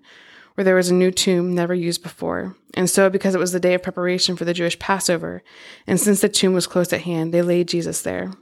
where 0.56 0.66
there 0.66 0.75
was 0.75 0.89
a 0.89 0.94
new 0.94 1.12
tomb 1.12 1.54
never 1.54 1.74
used 1.74 2.04
before. 2.04 2.56
And 2.74 2.89
so, 2.89 3.10
because 3.10 3.36
it 3.36 3.39
was 3.39 3.51
the 3.51 3.60
day 3.60 3.74
of 3.74 3.84
preparation 3.84 4.36
for 4.36 4.46
the 4.46 4.54
Jewish 4.54 4.80
Passover, 4.80 5.44
and 5.88 6.00
since 6.00 6.22
the 6.22 6.30
tomb 6.30 6.54
was 6.54 6.68
close 6.68 6.92
at 6.92 7.01
hand, 7.01 7.34
they 7.34 7.42
laid 7.42 7.68
Jesus 7.68 8.01
there. 8.01 8.34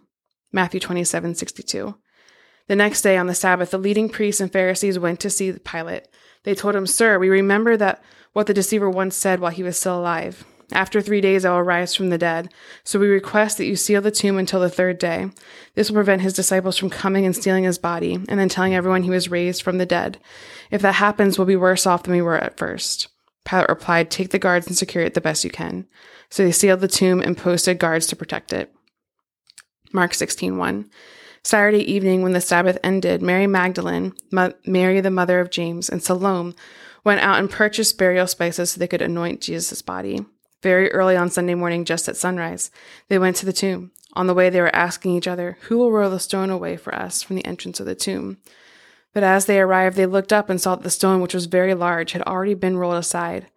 Matthew 0.51 0.79
27 0.79 1.35
62. 1.35 1.95
The 2.67 2.75
next 2.75 3.01
day 3.01 3.17
on 3.17 3.27
the 3.27 3.35
Sabbath, 3.35 3.71
the 3.71 3.77
leading 3.77 4.09
priests 4.09 4.41
and 4.41 4.51
Pharisees 4.51 4.99
went 4.99 5.19
to 5.21 5.29
see 5.29 5.53
Pilate. 5.53 6.07
They 6.43 6.55
told 6.55 6.75
him, 6.75 6.87
Sir, 6.87 7.17
we 7.19 7.29
remember 7.29 7.77
that 7.77 8.03
what 8.33 8.47
the 8.47 8.53
deceiver 8.53 8.89
once 8.89 9.15
said 9.15 9.39
while 9.39 9.51
he 9.51 9.63
was 9.63 9.77
still 9.77 9.99
alive. 9.99 10.45
After 10.73 10.99
three 10.99 11.21
days, 11.21 11.45
I 11.45 11.51
will 11.51 11.63
rise 11.63 11.95
from 11.95 12.09
the 12.09 12.17
dead. 12.17 12.53
So 12.83 12.99
we 12.99 13.07
request 13.07 13.57
that 13.57 13.65
you 13.65 13.75
seal 13.77 14.01
the 14.01 14.11
tomb 14.11 14.37
until 14.37 14.59
the 14.59 14.69
third 14.69 14.97
day. 14.99 15.29
This 15.75 15.89
will 15.89 15.95
prevent 15.95 16.21
his 16.21 16.33
disciples 16.33 16.77
from 16.77 16.89
coming 16.89 17.25
and 17.25 17.35
stealing 17.35 17.63
his 17.63 17.77
body 17.77 18.15
and 18.15 18.39
then 18.39 18.49
telling 18.49 18.75
everyone 18.75 19.03
he 19.03 19.09
was 19.09 19.31
raised 19.31 19.61
from 19.61 19.77
the 19.77 19.85
dead. 19.85 20.19
If 20.69 20.81
that 20.81 20.95
happens, 20.95 21.37
we'll 21.37 21.47
be 21.47 21.55
worse 21.55 21.87
off 21.87 22.03
than 22.03 22.13
we 22.13 22.21
were 22.21 22.37
at 22.37 22.57
first. 22.57 23.07
Pilate 23.45 23.69
replied, 23.69 24.11
Take 24.11 24.31
the 24.31 24.39
guards 24.39 24.67
and 24.67 24.75
secure 24.75 25.05
it 25.05 25.13
the 25.13 25.21
best 25.21 25.45
you 25.45 25.49
can. 25.49 25.87
So 26.29 26.43
they 26.43 26.51
sealed 26.51 26.81
the 26.81 26.89
tomb 26.89 27.21
and 27.21 27.37
posted 27.37 27.79
guards 27.79 28.05
to 28.07 28.17
protect 28.17 28.51
it. 28.51 28.73
Mark 29.93 30.11
16:1. 30.11 30.89
Saturday 31.43 31.79
evening, 31.89 32.23
when 32.23 32.33
the 32.33 32.41
Sabbath 32.41 32.77
ended, 32.83 33.21
Mary 33.21 33.47
Magdalene, 33.47 34.11
Ma- 34.31 34.49
Mary 34.65 34.99
the 34.99 35.09
mother 35.09 35.39
of 35.39 35.49
James, 35.49 35.87
and 35.87 36.03
Salome 36.03 36.55
went 37.05 37.21
out 37.21 37.39
and 37.39 37.49
purchased 37.49 37.97
burial 37.97 38.27
spices 38.27 38.71
so 38.71 38.79
they 38.79 38.87
could 38.87 39.01
anoint 39.01 39.39
Jesus' 39.39 39.81
body. 39.81 40.25
Very 40.63 40.91
early 40.91 41.15
on 41.15 41.29
Sunday 41.29 41.53
morning, 41.53 41.85
just 41.85 42.09
at 42.09 42.17
sunrise, 42.17 42.71
they 43.09 43.19
went 43.19 43.35
to 43.37 43.45
the 43.45 43.53
tomb. 43.53 43.91
On 44.13 44.25
the 44.25 44.33
way, 44.33 44.49
they 44.49 44.61
were 44.61 44.75
asking 44.75 45.15
each 45.15 45.27
other, 45.27 45.57
Who 45.61 45.77
will 45.77 45.91
roll 45.91 46.09
the 46.09 46.19
stone 46.19 46.49
away 46.49 46.77
for 46.77 46.95
us 46.95 47.21
from 47.21 47.35
the 47.35 47.45
entrance 47.45 47.79
of 47.79 47.85
the 47.85 47.93
tomb? 47.93 48.37
But 49.13 49.23
as 49.23 49.45
they 49.45 49.59
arrived, 49.59 49.97
they 49.97 50.05
looked 50.05 50.33
up 50.33 50.49
and 50.49 50.59
saw 50.59 50.75
that 50.75 50.83
the 50.83 50.89
stone, 50.89 51.21
which 51.21 51.33
was 51.33 51.45
very 51.45 51.73
large, 51.73 52.13
had 52.13 52.23
already 52.23 52.55
been 52.55 52.77
rolled 52.77 52.97
aside. 52.97 53.47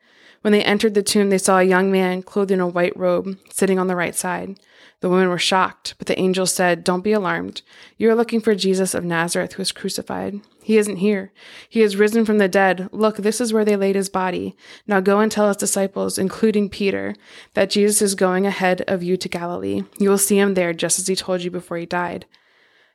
When 0.42 0.52
they 0.52 0.64
entered 0.64 0.94
the 0.94 1.02
tomb, 1.02 1.30
they 1.30 1.38
saw 1.38 1.58
a 1.58 1.64
young 1.64 1.92
man 1.92 2.22
clothed 2.22 2.50
in 2.50 2.60
a 2.60 2.66
white 2.66 2.96
robe 2.96 3.38
sitting 3.50 3.78
on 3.78 3.88
the 3.88 3.96
right 3.96 4.14
side. 4.14 4.58
The 5.00 5.08
women 5.08 5.28
were 5.28 5.38
shocked, 5.38 5.94
but 5.98 6.06
the 6.06 6.18
angel 6.18 6.46
said, 6.46 6.84
Don't 6.84 7.04
be 7.04 7.12
alarmed. 7.12 7.62
You 7.96 8.10
are 8.10 8.14
looking 8.14 8.40
for 8.40 8.54
Jesus 8.54 8.94
of 8.94 9.04
Nazareth 9.04 9.54
who 9.54 9.60
was 9.60 9.72
crucified. 9.72 10.40
He 10.62 10.76
isn't 10.76 10.96
here. 10.96 11.32
He 11.68 11.80
has 11.80 11.96
risen 11.96 12.26
from 12.26 12.38
the 12.38 12.48
dead. 12.48 12.88
Look, 12.92 13.16
this 13.16 13.40
is 13.40 13.52
where 13.52 13.64
they 13.64 13.76
laid 13.76 13.96
his 13.96 14.10
body. 14.10 14.56
Now 14.86 15.00
go 15.00 15.20
and 15.20 15.32
tell 15.32 15.48
his 15.48 15.56
disciples, 15.56 16.18
including 16.18 16.68
Peter, 16.68 17.14
that 17.54 17.70
Jesus 17.70 18.02
is 18.02 18.14
going 18.14 18.46
ahead 18.46 18.82
of 18.86 19.02
you 19.02 19.16
to 19.16 19.28
Galilee. 19.28 19.84
You 19.98 20.10
will 20.10 20.18
see 20.18 20.38
him 20.38 20.52
there 20.52 20.74
just 20.74 20.98
as 20.98 21.06
he 21.06 21.16
told 21.16 21.42
you 21.42 21.50
before 21.50 21.78
he 21.78 21.86
died. 21.86 22.26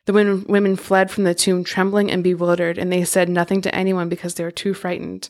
The 0.05 0.13
women 0.13 0.75
fled 0.75 1.09
from 1.09 1.23
the 1.23 1.33
tomb 1.33 1.63
trembling 1.63 2.11
and 2.11 2.23
bewildered, 2.23 2.77
and 2.77 2.91
they 2.91 3.03
said 3.03 3.27
nothing 3.29 3.61
to 3.61 3.73
anyone 3.73 4.09
because 4.09 4.35
they 4.35 4.43
were 4.43 4.51
too 4.51 4.75
frightened. 4.75 5.29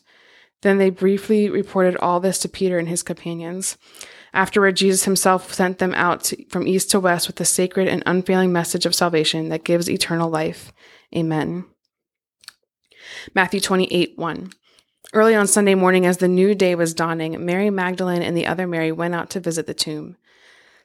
Then 0.66 0.78
they 0.78 0.90
briefly 0.90 1.48
reported 1.48 1.96
all 1.98 2.18
this 2.18 2.40
to 2.40 2.48
Peter 2.48 2.76
and 2.76 2.88
his 2.88 3.04
companions. 3.04 3.78
Afterward, 4.34 4.74
Jesus 4.74 5.04
himself 5.04 5.54
sent 5.54 5.78
them 5.78 5.94
out 5.94 6.24
to, 6.24 6.44
from 6.46 6.66
east 6.66 6.90
to 6.90 6.98
west 6.98 7.28
with 7.28 7.36
the 7.36 7.44
sacred 7.44 7.86
and 7.86 8.02
unfailing 8.04 8.52
message 8.52 8.84
of 8.84 8.92
salvation 8.92 9.48
that 9.50 9.62
gives 9.62 9.88
eternal 9.88 10.28
life. 10.28 10.72
Amen. 11.14 11.66
Matthew 13.32 13.60
28 13.60 14.14
1. 14.18 14.50
Early 15.12 15.36
on 15.36 15.46
Sunday 15.46 15.76
morning, 15.76 16.04
as 16.04 16.16
the 16.16 16.26
new 16.26 16.52
day 16.52 16.74
was 16.74 16.94
dawning, 16.94 17.46
Mary 17.46 17.70
Magdalene 17.70 18.22
and 18.22 18.36
the 18.36 18.48
other 18.48 18.66
Mary 18.66 18.90
went 18.90 19.14
out 19.14 19.30
to 19.30 19.38
visit 19.38 19.68
the 19.68 19.72
tomb. 19.72 20.16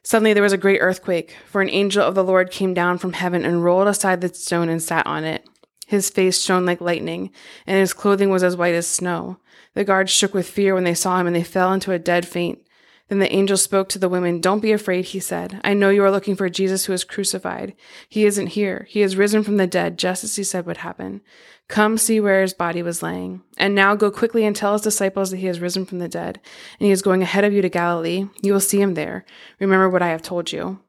Suddenly 0.04 0.32
there 0.32 0.44
was 0.44 0.52
a 0.52 0.56
great 0.56 0.78
earthquake, 0.78 1.34
for 1.48 1.60
an 1.60 1.70
angel 1.70 2.04
of 2.04 2.14
the 2.14 2.22
Lord 2.22 2.52
came 2.52 2.72
down 2.72 2.98
from 2.98 3.14
heaven 3.14 3.44
and 3.44 3.64
rolled 3.64 3.88
aside 3.88 4.20
the 4.20 4.32
stone 4.32 4.68
and 4.68 4.80
sat 4.80 5.08
on 5.08 5.24
it. 5.24 5.44
His 5.88 6.08
face 6.08 6.40
shone 6.40 6.64
like 6.64 6.80
lightning, 6.80 7.32
and 7.66 7.80
his 7.80 7.92
clothing 7.92 8.30
was 8.30 8.44
as 8.44 8.56
white 8.56 8.76
as 8.76 8.86
snow. 8.86 9.38
The 9.74 9.84
guards 9.84 10.10
shook 10.10 10.34
with 10.34 10.48
fear 10.48 10.74
when 10.74 10.84
they 10.84 10.94
saw 10.94 11.18
him, 11.18 11.26
and 11.26 11.34
they 11.34 11.42
fell 11.42 11.72
into 11.72 11.92
a 11.92 11.98
dead 11.98 12.26
faint. 12.26 12.60
Then 13.08 13.18
the 13.18 13.32
angel 13.32 13.56
spoke 13.56 13.88
to 13.90 13.98
the 13.98 14.08
women. 14.08 14.40
Don't 14.40 14.60
be 14.60 14.72
afraid, 14.72 15.06
he 15.06 15.20
said. 15.20 15.60
I 15.64 15.74
know 15.74 15.90
you 15.90 16.02
are 16.02 16.10
looking 16.10 16.34
for 16.34 16.48
Jesus 16.48 16.86
who 16.86 16.92
was 16.92 17.04
crucified. 17.04 17.74
He 18.08 18.24
isn't 18.24 18.48
here. 18.48 18.86
He 18.88 19.00
has 19.00 19.16
risen 19.16 19.42
from 19.42 19.58
the 19.58 19.66
dead, 19.66 19.98
just 19.98 20.24
as 20.24 20.36
he 20.36 20.44
said 20.44 20.64
would 20.64 20.78
happen. 20.78 21.20
Come 21.68 21.98
see 21.98 22.20
where 22.20 22.42
his 22.42 22.54
body 22.54 22.82
was 22.82 23.02
laying. 23.02 23.42
And 23.58 23.74
now 23.74 23.94
go 23.94 24.10
quickly 24.10 24.44
and 24.44 24.54
tell 24.54 24.72
his 24.72 24.82
disciples 24.82 25.30
that 25.30 25.38
he 25.38 25.46
has 25.46 25.60
risen 25.60 25.84
from 25.84 25.98
the 25.98 26.08
dead, 26.08 26.40
and 26.78 26.86
he 26.86 26.90
is 26.90 27.02
going 27.02 27.22
ahead 27.22 27.44
of 27.44 27.52
you 27.52 27.60
to 27.62 27.68
Galilee. 27.68 28.28
You 28.42 28.52
will 28.52 28.60
see 28.60 28.80
him 28.80 28.94
there. 28.94 29.24
Remember 29.58 29.88
what 29.88 30.02
I 30.02 30.08
have 30.08 30.22
told 30.22 30.52
you. 30.52 30.80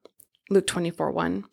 Luke 0.50 0.68
24 0.68 1.12
1. 1.12 1.46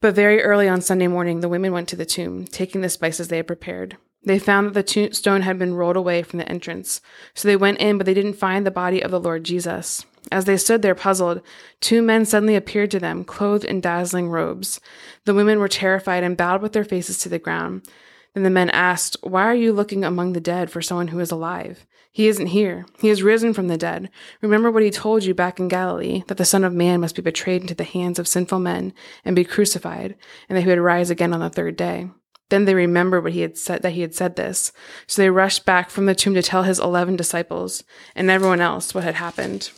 But 0.00 0.14
very 0.14 0.42
early 0.42 0.68
on 0.68 0.80
Sunday 0.80 1.06
morning, 1.06 1.40
the 1.40 1.48
women 1.48 1.72
went 1.72 1.88
to 1.90 1.96
the 1.96 2.04
tomb, 2.04 2.44
taking 2.44 2.80
the 2.80 2.88
spices 2.88 3.28
they 3.28 3.38
had 3.38 3.46
prepared. 3.46 3.96
They 4.24 4.38
found 4.38 4.74
that 4.74 4.86
the 4.86 5.12
stone 5.12 5.42
had 5.42 5.58
been 5.58 5.74
rolled 5.74 5.96
away 5.96 6.22
from 6.22 6.38
the 6.38 6.48
entrance. 6.48 7.00
So 7.34 7.46
they 7.46 7.56
went 7.56 7.78
in, 7.78 7.98
but 7.98 8.06
they 8.06 8.14
didn't 8.14 8.34
find 8.34 8.66
the 8.66 8.70
body 8.70 9.02
of 9.02 9.10
the 9.10 9.20
Lord 9.20 9.44
Jesus. 9.44 10.06
As 10.32 10.46
they 10.46 10.56
stood 10.56 10.82
there 10.82 10.94
puzzled, 10.94 11.42
two 11.80 12.00
men 12.00 12.24
suddenly 12.24 12.56
appeared 12.56 12.90
to 12.92 12.98
them, 12.98 13.24
clothed 13.24 13.64
in 13.64 13.80
dazzling 13.80 14.28
robes. 14.28 14.80
The 15.26 15.34
women 15.34 15.58
were 15.58 15.68
terrified 15.68 16.22
and 16.22 16.36
bowed 16.36 16.62
with 16.62 16.72
their 16.72 16.84
faces 16.84 17.18
to 17.18 17.28
the 17.28 17.38
ground. 17.38 17.86
Then 18.32 18.42
the 18.42 18.50
men 18.50 18.70
asked, 18.70 19.16
Why 19.22 19.42
are 19.42 19.54
you 19.54 19.72
looking 19.72 20.04
among 20.04 20.32
the 20.32 20.40
dead 20.40 20.70
for 20.70 20.80
someone 20.82 21.08
who 21.08 21.20
is 21.20 21.30
alive? 21.30 21.86
He 22.10 22.28
isn't 22.28 22.46
here. 22.46 22.86
He 23.00 23.08
has 23.08 23.22
risen 23.22 23.52
from 23.54 23.68
the 23.68 23.76
dead. 23.76 24.08
Remember 24.40 24.70
what 24.70 24.84
he 24.84 24.90
told 24.90 25.24
you 25.24 25.34
back 25.34 25.58
in 25.58 25.68
Galilee, 25.68 26.22
that 26.28 26.36
the 26.36 26.44
Son 26.44 26.64
of 26.64 26.72
Man 26.72 27.00
must 27.00 27.16
be 27.16 27.22
betrayed 27.22 27.62
into 27.62 27.74
the 27.74 27.84
hands 27.84 28.18
of 28.18 28.28
sinful 28.28 28.60
men 28.60 28.94
and 29.24 29.36
be 29.36 29.44
crucified, 29.44 30.14
and 30.48 30.56
that 30.56 30.62
he 30.62 30.68
would 30.68 30.78
rise 30.78 31.10
again 31.10 31.34
on 31.34 31.40
the 31.40 31.50
third 31.50 31.76
day. 31.76 32.08
Then 32.50 32.64
they 32.64 32.74
remembered 32.74 33.24
what 33.24 33.32
he 33.32 33.40
had 33.40 33.56
said 33.56 33.82
that 33.82 33.92
he 33.92 34.02
had 34.02 34.14
said 34.14 34.36
this. 34.36 34.72
So 35.06 35.22
they 35.22 35.30
rushed 35.30 35.64
back 35.64 35.90
from 35.90 36.06
the 36.06 36.14
tomb 36.14 36.34
to 36.34 36.42
tell 36.42 36.64
his 36.64 36.78
eleven 36.78 37.16
disciples 37.16 37.84
and 38.14 38.30
everyone 38.30 38.60
else 38.60 38.94
what 38.94 39.04
had 39.04 39.14
happened. 39.14 39.70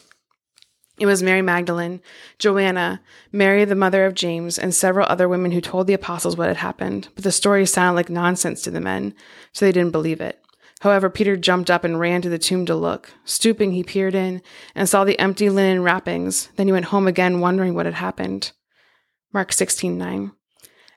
It 0.99 1.07
was 1.07 1.23
Mary 1.23 1.43
Magdalene, 1.43 2.01
Joanna, 2.39 3.03
Mary 3.31 3.67
the 3.67 3.75
mother 3.75 4.07
of 4.07 4.15
James, 4.15 4.59
and 4.59 4.75
several 4.75 5.07
other 5.09 5.29
women 5.29 5.51
who 5.51 5.61
told 5.61 5.87
the 5.87 5.95
apostles 5.95 6.39
what 6.39 6.49
had 6.49 6.57
happened, 6.57 7.09
but 7.15 7.23
the 7.23 7.33
story 7.33 7.67
sounded 7.67 7.97
like 7.97 8.09
nonsense 8.09 8.63
to 8.63 8.71
the 8.71 8.81
men, 8.81 9.15
so 9.53 9.67
they 9.67 9.73
didn't 9.73 9.93
believe 9.93 10.23
it. 10.23 10.43
However, 10.81 11.11
Peter 11.11 11.37
jumped 11.37 11.71
up 11.71 11.85
and 11.85 12.01
ran 12.01 12.23
to 12.23 12.31
the 12.31 12.39
tomb 12.39 12.65
to 12.67 12.75
look. 12.75 13.13
Stooping, 13.25 13.73
he 13.73 13.83
peered 13.83 14.15
in 14.15 14.43
and 14.75 14.89
saw 14.89 15.05
the 15.05 15.19
empty 15.19 15.51
linen 15.51 15.83
wrappings. 15.83 16.49
Then 16.57 16.67
he 16.67 16.73
went 16.73 16.87
home 16.87 17.07
again, 17.07 17.41
wondering 17.41 17.75
what 17.75 17.87
had 17.87 17.95
happened. 17.95 18.53
Mark 19.33 19.53
16 19.53 19.97
9. 19.97 20.33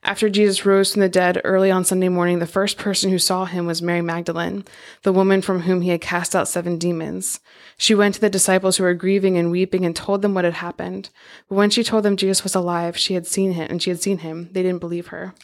After 0.01 0.29
Jesus 0.29 0.65
rose 0.65 0.93
from 0.93 1.01
the 1.01 1.09
dead 1.09 1.41
early 1.43 1.69
on 1.69 1.83
Sunday 1.83 2.07
morning, 2.07 2.39
the 2.39 2.47
first 2.47 2.77
person 2.77 3.09
who 3.09 3.19
saw 3.19 3.43
him 3.45 3.65
was 3.65 3.81
Mary 3.81 4.01
Magdalene, 4.01 4.63
the 5.03 5.11
woman 5.11 5.41
from 5.41 5.61
whom 5.61 5.81
he 5.81 5.89
had 5.89 5.99
cast 5.99 6.35
out 6.35 6.47
seven 6.47 6.77
demons. 6.77 7.41
She 7.77 7.93
went 7.93 8.15
to 8.15 8.21
the 8.21 8.29
disciples 8.29 8.77
who 8.77 8.83
were 8.83 8.93
grieving 8.93 9.37
and 9.37 9.51
weeping 9.51 9.85
and 9.85 9.93
told 9.95 10.21
them 10.21 10.33
what 10.33 10.45
had 10.45 10.55
happened. 10.55 11.09
But 11.49 11.55
when 11.55 11.69
she 11.69 11.83
told 11.83 12.05
them 12.05 12.15
Jesus 12.15 12.43
was 12.43 12.55
alive, 12.55 12.97
she 12.97 13.13
had 13.13 13.27
seen 13.27 13.53
him, 13.53 13.67
and 13.69 13.83
she 13.83 13.89
had 13.89 14.01
seen 14.01 14.19
him, 14.19 14.49
they 14.53 14.63
didn't 14.63 14.79
believe 14.79 15.07
her. 15.07 15.35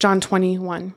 John 0.00 0.20
21. 0.20 0.94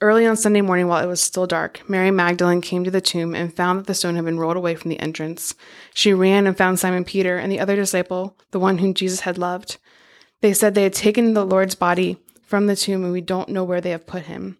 Early 0.00 0.26
on 0.26 0.36
Sunday 0.36 0.60
morning, 0.60 0.86
while 0.86 1.02
it 1.02 1.08
was 1.08 1.20
still 1.20 1.46
dark, 1.46 1.88
Mary 1.88 2.10
Magdalene 2.10 2.60
came 2.60 2.84
to 2.84 2.90
the 2.90 3.00
tomb 3.00 3.34
and 3.34 3.54
found 3.54 3.80
that 3.80 3.86
the 3.86 3.94
stone 3.94 4.14
had 4.14 4.24
been 4.24 4.38
rolled 4.38 4.56
away 4.56 4.76
from 4.76 4.90
the 4.90 5.00
entrance. 5.00 5.54
She 5.92 6.14
ran 6.14 6.46
and 6.46 6.56
found 6.56 6.78
Simon 6.78 7.04
Peter 7.04 7.36
and 7.36 7.52
the 7.52 7.60
other 7.60 7.76
disciple, 7.76 8.36
the 8.52 8.60
one 8.60 8.78
whom 8.78 8.94
Jesus 8.94 9.20
had 9.20 9.38
loved. 9.38 9.76
They 10.40 10.52
said 10.52 10.74
they 10.74 10.84
had 10.84 10.94
taken 10.94 11.34
the 11.34 11.44
Lord's 11.44 11.74
body 11.74 12.18
from 12.42 12.66
the 12.66 12.76
tomb 12.76 13.04
and 13.04 13.12
we 13.12 13.20
don't 13.20 13.48
know 13.48 13.64
where 13.64 13.80
they 13.80 13.90
have 13.90 14.06
put 14.06 14.24
him. 14.24 14.58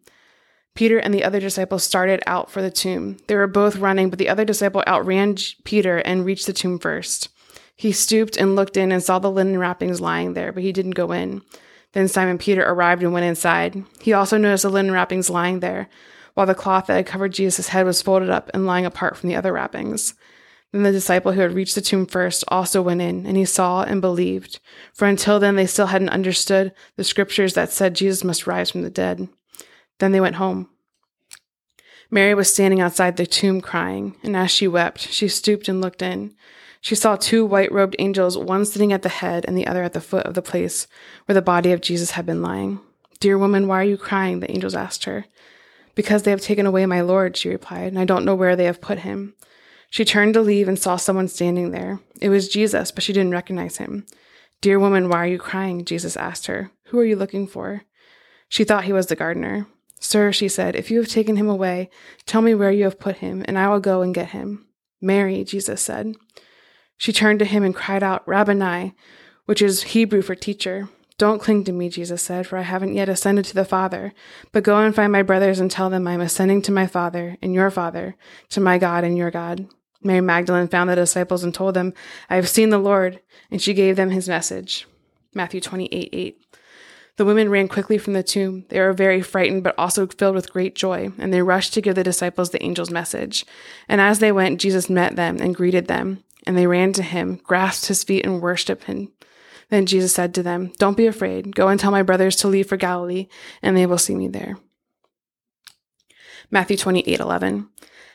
Peter 0.74 0.98
and 0.98 1.12
the 1.12 1.24
other 1.24 1.40
disciple 1.40 1.78
started 1.78 2.22
out 2.26 2.50
for 2.50 2.62
the 2.62 2.70
tomb. 2.70 3.16
They 3.26 3.34
were 3.34 3.46
both 3.46 3.76
running, 3.76 4.10
but 4.10 4.18
the 4.18 4.28
other 4.28 4.44
disciple 4.44 4.84
outran 4.86 5.36
Peter 5.64 5.98
and 5.98 6.24
reached 6.24 6.46
the 6.46 6.52
tomb 6.52 6.78
first. 6.78 7.30
He 7.74 7.92
stooped 7.92 8.36
and 8.36 8.54
looked 8.54 8.76
in 8.76 8.92
and 8.92 9.02
saw 9.02 9.18
the 9.18 9.30
linen 9.30 9.58
wrappings 9.58 10.00
lying 10.00 10.34
there, 10.34 10.52
but 10.52 10.62
he 10.62 10.72
didn't 10.72 10.92
go 10.92 11.12
in. 11.12 11.42
Then 11.92 12.08
Simon 12.08 12.38
Peter 12.38 12.62
arrived 12.62 13.02
and 13.02 13.12
went 13.12 13.26
inside. 13.26 13.84
He 14.00 14.12
also 14.12 14.36
noticed 14.36 14.62
the 14.62 14.70
linen 14.70 14.92
wrappings 14.92 15.30
lying 15.30 15.60
there, 15.60 15.88
while 16.34 16.46
the 16.46 16.54
cloth 16.54 16.86
that 16.86 16.96
had 16.96 17.06
covered 17.06 17.32
Jesus' 17.32 17.68
head 17.68 17.86
was 17.86 18.02
folded 18.02 18.30
up 18.30 18.50
and 18.52 18.66
lying 18.66 18.86
apart 18.86 19.16
from 19.16 19.28
the 19.28 19.36
other 19.36 19.52
wrappings. 19.52 20.14
Then 20.72 20.82
the 20.82 20.92
disciple 20.92 21.32
who 21.32 21.40
had 21.40 21.54
reached 21.54 21.74
the 21.74 21.80
tomb 21.80 22.04
first 22.04 22.44
also 22.48 22.82
went 22.82 23.00
in, 23.00 23.24
and 23.24 23.36
he 23.36 23.44
saw 23.44 23.82
and 23.82 24.00
believed. 24.00 24.60
For 24.92 25.06
until 25.06 25.40
then 25.40 25.56
they 25.56 25.66
still 25.66 25.86
hadn't 25.86 26.10
understood 26.10 26.74
the 26.96 27.04
scriptures 27.04 27.54
that 27.54 27.70
said 27.70 27.94
Jesus 27.94 28.22
must 28.22 28.46
rise 28.46 28.70
from 28.70 28.82
the 28.82 28.90
dead. 28.90 29.28
Then 29.98 30.12
they 30.12 30.20
went 30.20 30.36
home. 30.36 30.68
Mary 32.10 32.34
was 32.34 32.52
standing 32.52 32.80
outside 32.80 33.16
the 33.16 33.26
tomb 33.26 33.60
crying, 33.60 34.16
and 34.22 34.36
as 34.36 34.50
she 34.50 34.68
wept, 34.68 35.00
she 35.00 35.28
stooped 35.28 35.68
and 35.68 35.80
looked 35.80 36.02
in. 36.02 36.34
She 36.80 36.94
saw 36.94 37.16
two 37.16 37.44
white 37.44 37.72
robed 37.72 37.96
angels, 37.98 38.38
one 38.38 38.64
sitting 38.64 38.92
at 38.92 39.02
the 39.02 39.08
head 39.08 39.44
and 39.46 39.56
the 39.56 39.66
other 39.66 39.82
at 39.82 39.92
the 39.92 40.00
foot 40.00 40.24
of 40.26 40.34
the 40.34 40.42
place 40.42 40.86
where 41.26 41.34
the 41.34 41.42
body 41.42 41.72
of 41.72 41.80
Jesus 41.80 42.12
had 42.12 42.24
been 42.24 42.40
lying. 42.40 42.80
Dear 43.20 43.36
woman, 43.36 43.66
why 43.66 43.80
are 43.80 43.84
you 43.84 43.96
crying? 43.96 44.40
The 44.40 44.50
angels 44.50 44.74
asked 44.74 45.04
her. 45.04 45.26
Because 45.94 46.22
they 46.22 46.30
have 46.30 46.40
taken 46.40 46.66
away 46.66 46.86
my 46.86 47.00
Lord, 47.00 47.36
she 47.36 47.48
replied, 47.48 47.88
and 47.88 47.98
I 47.98 48.04
don't 48.04 48.24
know 48.24 48.36
where 48.36 48.54
they 48.54 48.66
have 48.66 48.80
put 48.80 49.00
him. 49.00 49.34
She 49.90 50.04
turned 50.04 50.34
to 50.34 50.42
leave 50.42 50.68
and 50.68 50.78
saw 50.78 50.96
someone 50.96 51.28
standing 51.28 51.70
there. 51.70 52.00
It 52.20 52.28
was 52.28 52.48
Jesus, 52.48 52.90
but 52.90 53.02
she 53.02 53.12
didn't 53.12 53.32
recognize 53.32 53.78
him. 53.78 54.06
Dear 54.60 54.78
woman, 54.78 55.08
why 55.08 55.18
are 55.18 55.26
you 55.26 55.38
crying? 55.38 55.84
Jesus 55.84 56.16
asked 56.16 56.46
her. 56.46 56.70
Who 56.86 56.98
are 56.98 57.04
you 57.04 57.16
looking 57.16 57.46
for? 57.46 57.82
She 58.48 58.64
thought 58.64 58.84
he 58.84 58.92
was 58.92 59.06
the 59.06 59.16
gardener. 59.16 59.66
Sir, 60.00 60.32
she 60.32 60.48
said, 60.48 60.76
if 60.76 60.90
you 60.90 60.98
have 60.98 61.08
taken 61.08 61.36
him 61.36 61.48
away, 61.48 61.90
tell 62.26 62.42
me 62.42 62.54
where 62.54 62.70
you 62.70 62.84
have 62.84 63.00
put 63.00 63.18
him, 63.18 63.44
and 63.46 63.58
I 63.58 63.68
will 63.68 63.80
go 63.80 64.02
and 64.02 64.14
get 64.14 64.30
him. 64.30 64.66
Mary, 65.00 65.44
Jesus 65.44 65.82
said. 65.82 66.14
She 66.96 67.12
turned 67.12 67.38
to 67.38 67.44
him 67.44 67.62
and 67.62 67.74
cried 67.74 68.02
out, 68.02 68.26
Rabboni, 68.26 68.94
which 69.46 69.62
is 69.62 69.82
Hebrew 69.82 70.22
for 70.22 70.34
teacher. 70.34 70.88
Don't 71.16 71.42
cling 71.42 71.64
to 71.64 71.72
me, 71.72 71.88
Jesus 71.88 72.22
said, 72.22 72.46
for 72.46 72.58
I 72.58 72.62
haven't 72.62 72.94
yet 72.94 73.08
ascended 73.08 73.44
to 73.46 73.54
the 73.54 73.64
Father. 73.64 74.12
But 74.52 74.62
go 74.62 74.78
and 74.78 74.94
find 74.94 75.10
my 75.10 75.22
brothers 75.22 75.58
and 75.58 75.70
tell 75.70 75.90
them 75.90 76.06
I 76.06 76.12
am 76.12 76.20
ascending 76.20 76.62
to 76.62 76.72
my 76.72 76.86
Father 76.86 77.36
and 77.42 77.52
your 77.52 77.70
Father, 77.70 78.16
to 78.50 78.60
my 78.60 78.78
God 78.78 79.02
and 79.02 79.16
your 79.16 79.30
God. 79.32 79.68
Mary 80.02 80.20
Magdalene 80.20 80.68
found 80.68 80.90
the 80.90 80.94
disciples 80.94 81.42
and 81.42 81.52
told 81.52 81.74
them, 81.74 81.92
I 82.30 82.36
have 82.36 82.48
seen 82.48 82.70
the 82.70 82.78
Lord, 82.78 83.20
and 83.50 83.60
she 83.60 83.74
gave 83.74 83.96
them 83.96 84.10
his 84.10 84.28
message. 84.28 84.86
Matthew 85.34 85.60
28 85.60 86.10
8. 86.12 86.44
The 87.16 87.24
women 87.24 87.50
ran 87.50 87.66
quickly 87.66 87.98
from 87.98 88.12
the 88.12 88.22
tomb. 88.22 88.64
They 88.68 88.78
were 88.78 88.92
very 88.92 89.22
frightened, 89.22 89.64
but 89.64 89.74
also 89.76 90.06
filled 90.06 90.36
with 90.36 90.52
great 90.52 90.76
joy, 90.76 91.10
and 91.18 91.34
they 91.34 91.42
rushed 91.42 91.74
to 91.74 91.80
give 91.80 91.96
the 91.96 92.04
disciples 92.04 92.50
the 92.50 92.62
angel's 92.62 92.92
message. 92.92 93.44
And 93.88 94.00
as 94.00 94.20
they 94.20 94.30
went, 94.30 94.60
Jesus 94.60 94.88
met 94.88 95.16
them 95.16 95.38
and 95.40 95.54
greeted 95.54 95.88
them, 95.88 96.22
and 96.46 96.56
they 96.56 96.68
ran 96.68 96.92
to 96.92 97.02
him, 97.02 97.40
grasped 97.42 97.88
his 97.88 98.04
feet, 98.04 98.24
and 98.24 98.40
worshipped 98.40 98.84
him. 98.84 99.10
Then 99.68 99.84
Jesus 99.84 100.14
said 100.14 100.32
to 100.34 100.44
them, 100.44 100.72
Don't 100.78 100.96
be 100.96 101.06
afraid. 101.06 101.56
Go 101.56 101.66
and 101.66 101.78
tell 101.78 101.90
my 101.90 102.04
brothers 102.04 102.36
to 102.36 102.48
leave 102.48 102.68
for 102.68 102.76
Galilee, 102.76 103.26
and 103.62 103.76
they 103.76 103.84
will 103.84 103.98
see 103.98 104.14
me 104.14 104.28
there. 104.28 104.56
Matthew 106.52 106.76
28 106.76 107.18
11. 107.18 107.68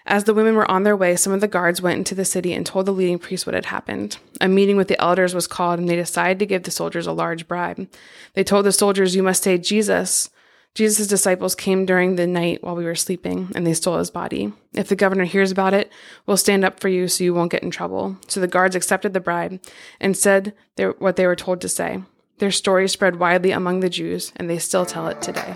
As 0.06 0.26
the 0.26 0.34
women 0.34 0.56
were 0.56 0.70
on 0.70 0.84
their 0.84 0.98
way, 0.98 1.16
some 1.16 1.32
of 1.32 1.42
the 1.42 1.48
guards 1.48 1.82
went 1.82 1.98
into 1.98 2.16
the 2.16 2.26
city 2.26 2.54
and 2.54 2.66
told 2.66 2.86
the 2.86 2.92
leading 2.92 3.20
priests 3.20 3.46
what 3.46 3.56
had 3.56 3.68
happened. 3.68 4.18
A 4.42 4.48
meeting 4.48 4.76
with 4.76 4.90
the 4.90 5.02
elders 5.02 5.34
was 5.34 5.48
called, 5.48 5.80
and 5.80 5.88
they 5.88 5.96
decided 5.96 6.40
to 6.40 6.46
give 6.46 6.64
the 6.64 6.72
soldiers 6.72 7.08
a 7.08 7.14
large 7.14 7.48
bribe. 7.48 7.88
They 8.34 8.44
told 8.44 8.66
the 8.66 8.72
soldiers, 8.72 9.16
You 9.16 9.24
must 9.24 9.44
say, 9.44 9.58
Jesus. 9.58 10.30
Jesus' 10.76 11.06
disciples 11.06 11.54
came 11.54 11.86
during 11.86 12.16
the 12.16 12.26
night 12.26 12.64
while 12.64 12.76
we 12.76 12.84
were 12.84 12.96
sleeping, 12.96 13.52
and 13.56 13.66
they 13.66 13.76
stole 13.76 14.00
his 14.00 14.10
body. 14.10 14.52
If 14.74 14.88
the 14.88 14.96
governor 14.96 15.26
hears 15.26 15.52
about 15.52 15.76
it, 15.76 15.92
we'll 16.26 16.36
stand 16.36 16.66
up 16.66 16.80
for 16.80 16.90
you 16.90 17.08
so 17.08 17.24
you 17.24 17.34
won't 17.34 17.52
get 17.52 17.62
in 17.64 17.70
trouble. 17.70 18.18
So 18.28 18.40
the 18.40 18.48
guards 18.48 18.76
accepted 18.76 19.14
the 19.14 19.20
bribe 19.20 19.62
and 20.00 20.18
said 20.18 20.54
what 20.98 21.16
they 21.16 21.28
were 21.28 21.36
told 21.36 21.62
to 21.62 21.70
say. 21.70 22.02
Their 22.40 22.52
story 22.52 22.90
spread 22.90 23.18
widely 23.18 23.52
among 23.52 23.82
the 23.82 23.90
Jews, 23.90 24.34
and 24.36 24.50
they 24.50 24.58
still 24.58 24.86
tell 24.86 25.08
it 25.08 25.22
today. 25.22 25.56